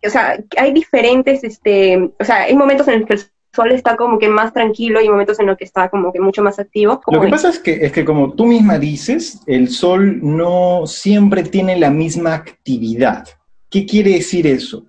[0.02, 3.20] O sea, hay diferentes, este, o sea, hay momentos en los que el
[3.54, 6.42] Sol está como que más tranquilo y momentos en los que está como que mucho
[6.42, 7.02] más activo.
[7.08, 11.42] Lo que pasa es que, es que como tú misma dices, el Sol no siempre
[11.42, 13.26] tiene la misma actividad.
[13.72, 14.84] ¿Qué quiere decir eso?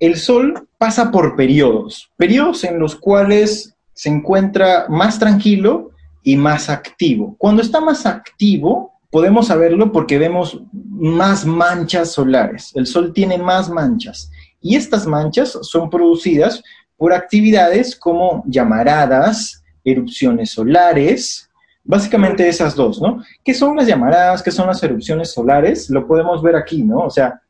[0.00, 5.90] El Sol pasa por periodos, periodos en los cuales se encuentra más tranquilo
[6.22, 7.36] y más activo.
[7.36, 12.72] Cuando está más activo, podemos saberlo porque vemos más manchas solares.
[12.74, 14.30] El Sol tiene más manchas
[14.62, 16.62] y estas manchas son producidas
[16.96, 21.50] por actividades como llamaradas, erupciones solares,
[21.84, 23.22] básicamente esas dos, ¿no?
[23.44, 24.42] ¿Qué son las llamaradas?
[24.42, 25.90] ¿Qué son las erupciones solares?
[25.90, 27.00] Lo podemos ver aquí, ¿no?
[27.00, 27.42] O sea,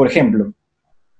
[0.00, 0.54] por ejemplo,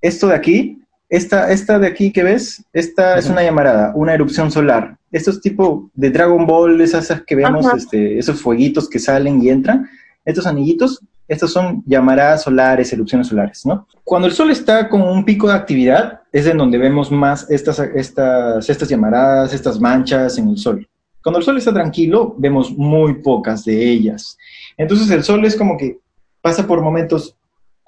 [0.00, 4.50] esto de aquí, esta, esta de aquí que ves, esta es una llamarada, una erupción
[4.50, 4.96] solar.
[5.12, 9.50] Esto es tipo de Dragon Ball, esas que vemos, este, esos fueguitos que salen y
[9.50, 9.86] entran,
[10.24, 13.86] estos anillitos, estos son llamaradas solares, erupciones solares, ¿no?
[14.02, 17.80] Cuando el Sol está con un pico de actividad, es en donde vemos más estas,
[17.80, 20.88] estas, estas llamaradas, estas manchas en el Sol.
[21.22, 24.38] Cuando el Sol está tranquilo, vemos muy pocas de ellas.
[24.78, 25.98] Entonces el Sol es como que
[26.40, 27.36] pasa por momentos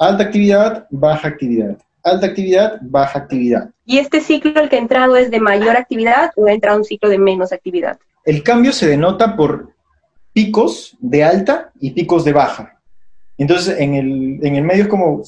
[0.02, 1.78] Alta actividad, baja actividad.
[2.02, 3.70] Alta actividad, baja actividad.
[3.84, 6.84] ¿Y este ciclo el que ha entrado es de mayor actividad o ha entrado un
[6.84, 8.00] ciclo de menos actividad?
[8.24, 9.70] El cambio se denota por
[10.32, 12.80] picos de alta y picos de baja.
[13.38, 15.22] Entonces, en el, en el medio es como...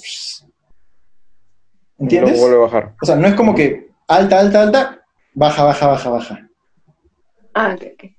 [2.01, 2.41] ¿Entiendes?
[2.41, 2.95] vuelve a bajar.
[3.01, 5.05] O sea, no es como que alta, alta, alta,
[5.35, 6.49] baja, baja, baja, baja.
[7.55, 8.11] Ah, ok, ok.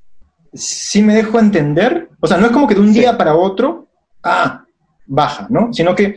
[0.54, 2.08] Sí me dejo entender.
[2.22, 3.90] O sea, no es como que de un día para otro,
[4.24, 4.64] ah,
[5.06, 5.74] baja, ¿no?
[5.74, 6.16] Sino que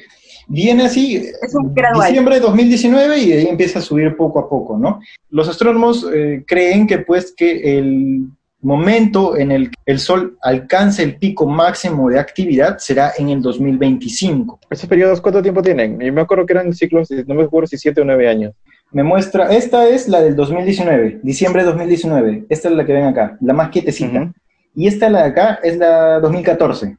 [0.48, 1.54] viene así, es
[1.94, 5.00] diciembre de 2019 y ahí empieza a subir poco a poco, ¿no?
[5.30, 8.28] Los astrónomos eh, creen que pues que el
[8.60, 13.42] momento en el que el Sol alcance el pico máximo de actividad será en el
[13.42, 14.60] 2025.
[14.70, 16.00] ¿Esos periodos cuánto tiempo tienen?
[16.00, 18.54] Yo me acuerdo que eran ciclos, no me acuerdo si 7 o 9 años.
[18.90, 23.04] Me muestra, esta es la del 2019, diciembre de 2019, esta es la que ven
[23.04, 24.32] acá, la más quietecita.
[24.74, 26.96] Y esta la de acá es la 2014.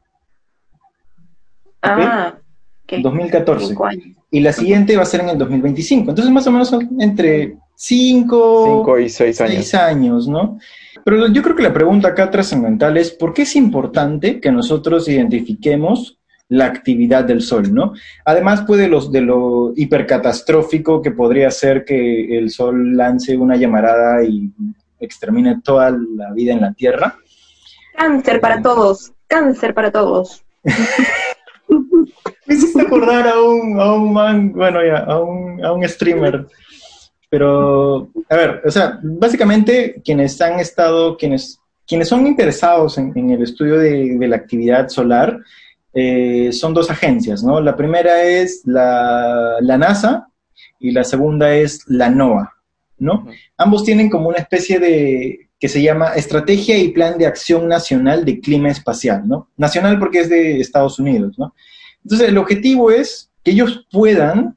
[1.81, 2.37] Ah,
[2.97, 3.75] 2014.
[4.31, 6.11] Y la siguiente va a ser en el 2025.
[6.11, 9.73] Entonces, más o menos son entre 5 y 6 años.
[9.73, 10.59] años, ¿no?
[11.05, 15.07] Pero yo creo que la pregunta acá trascendental es, ¿por qué es importante que nosotros
[15.07, 16.19] identifiquemos
[16.49, 17.93] la actividad del Sol, ¿no?
[18.25, 24.23] Además, puede los, de lo hipercatastrófico que podría ser que el Sol lance una llamarada
[24.23, 24.51] y
[24.99, 27.15] extermine toda la vida en la Tierra.
[27.95, 30.43] Cáncer para todos, cáncer para todos.
[32.47, 36.47] Me hiciste acordar a un, a un man, bueno, ya, a un, a un streamer.
[37.29, 43.43] Pero, a ver, o sea, básicamente quienes han estado, quienes, quienes son interesados en, el
[43.43, 45.39] estudio de, la actividad solar,
[45.93, 47.61] eh, son dos agencias, ¿no?
[47.61, 50.27] La primera es la, la, NASA
[50.79, 52.51] y la segunda es la NOAA,
[52.97, 53.27] ¿no?
[53.57, 58.23] Ambos tienen como una especie de, que se llama Estrategia y Plan de Acción Nacional
[58.23, 59.49] de Clima Espacial, ¿no?
[59.57, 61.53] Nacional porque es de Estados Unidos, ¿no?
[62.03, 64.55] Entonces, el objetivo es que ellos puedan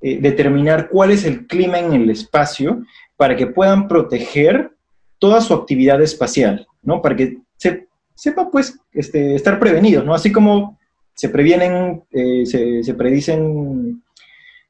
[0.00, 2.84] eh, determinar cuál es el clima en el espacio
[3.16, 4.72] para que puedan proteger
[5.18, 7.00] toda su actividad espacial, ¿no?
[7.00, 10.14] Para que se, sepa, pues, este, estar prevenidos, ¿no?
[10.14, 10.78] Así como
[11.14, 14.02] se previenen, eh, se, predicen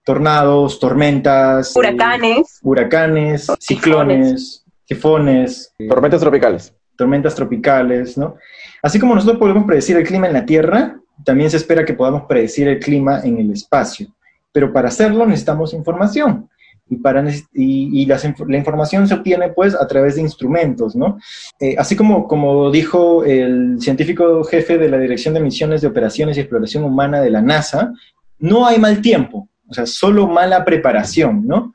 [0.04, 6.74] tornados, tormentas, huracanes, huracanes, ciclones, tifones, tormentas tropicales.
[6.96, 8.34] Tormentas tropicales, ¿no?
[8.82, 12.22] Así como nosotros podemos predecir el clima en la Tierra, también se espera que podamos
[12.22, 14.08] predecir el clima en el espacio.
[14.50, 16.48] Pero para hacerlo necesitamos información.
[16.88, 21.18] Y, para, y, la información se obtiene pues a través de instrumentos, ¿no?
[21.60, 26.36] Eh, así como, como dijo el científico jefe de la Dirección de Misiones de Operaciones
[26.36, 27.92] y Exploración Humana de la NASA,
[28.40, 31.74] no hay mal tiempo, o sea, solo mala preparación, ¿no?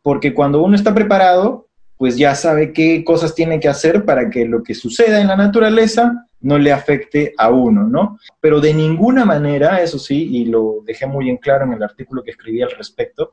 [0.00, 1.66] Porque cuando uno está preparado,
[1.96, 5.36] pues ya sabe qué cosas tiene que hacer para que lo que suceda en la
[5.36, 8.18] naturaleza no le afecte a uno, ¿no?
[8.40, 12.22] Pero de ninguna manera, eso sí, y lo dejé muy en claro en el artículo
[12.22, 13.32] que escribí al respecto,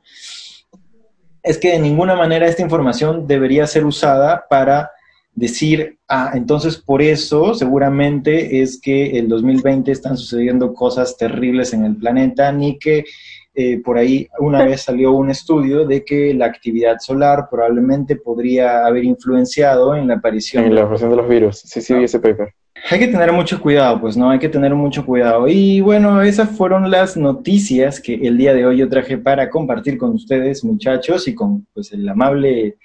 [1.42, 4.90] es que de ninguna manera esta información debería ser usada para
[5.34, 11.84] decir, ah, entonces por eso seguramente es que el 2020 están sucediendo cosas terribles en
[11.84, 13.04] el planeta, ni que
[13.54, 18.86] eh, por ahí una vez salió un estudio de que la actividad solar probablemente podría
[18.86, 20.64] haber influenciado en la aparición.
[20.64, 22.54] En la aparición de los virus, sí, sí, vi ese paper.
[22.90, 24.30] Hay que tener mucho cuidado, pues, ¿no?
[24.30, 25.46] Hay que tener mucho cuidado.
[25.48, 29.98] Y bueno, esas fueron las noticias que el día de hoy yo traje para compartir
[29.98, 32.78] con ustedes, muchachos, y con pues el amable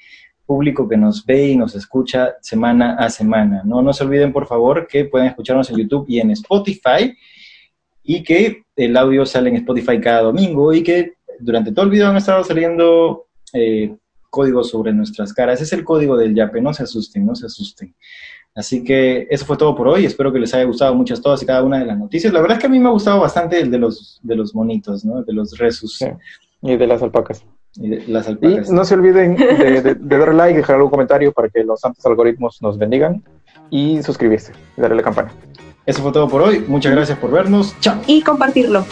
[0.45, 3.61] público que nos ve y nos escucha semana a semana.
[3.65, 7.15] No, no se olviden, por favor, que pueden escucharnos en YouTube y en Spotify
[8.07, 12.07] y que el audio sale en Spotify cada domingo y que durante todo el video
[12.07, 13.95] han estado saliendo eh,
[14.29, 15.55] códigos sobre nuestras caras.
[15.55, 17.93] Ese es el código del YAPE, no se asusten, no se asusten.
[18.55, 20.05] Así que eso fue todo por hoy.
[20.05, 22.31] Espero que les haya gustado muchas todas y cada una de las noticias.
[22.31, 24.55] La verdad es que a mí me ha gustado bastante el de los, de los
[24.55, 25.21] monitos, ¿no?
[25.23, 25.99] De los resus.
[26.61, 27.45] Y de las alpacas.
[27.75, 28.69] Y de las alpacas.
[28.69, 31.81] Y no se olviden de, de, de dar like, dejar algún comentario para que los
[31.81, 33.21] santos algoritmos nos bendigan
[33.69, 35.31] y suscribirse darle la campana.
[35.87, 36.65] Eso fue todo por hoy.
[36.67, 37.73] Muchas gracias por vernos.
[37.79, 37.95] Chao.
[38.07, 38.85] Y compartirlo.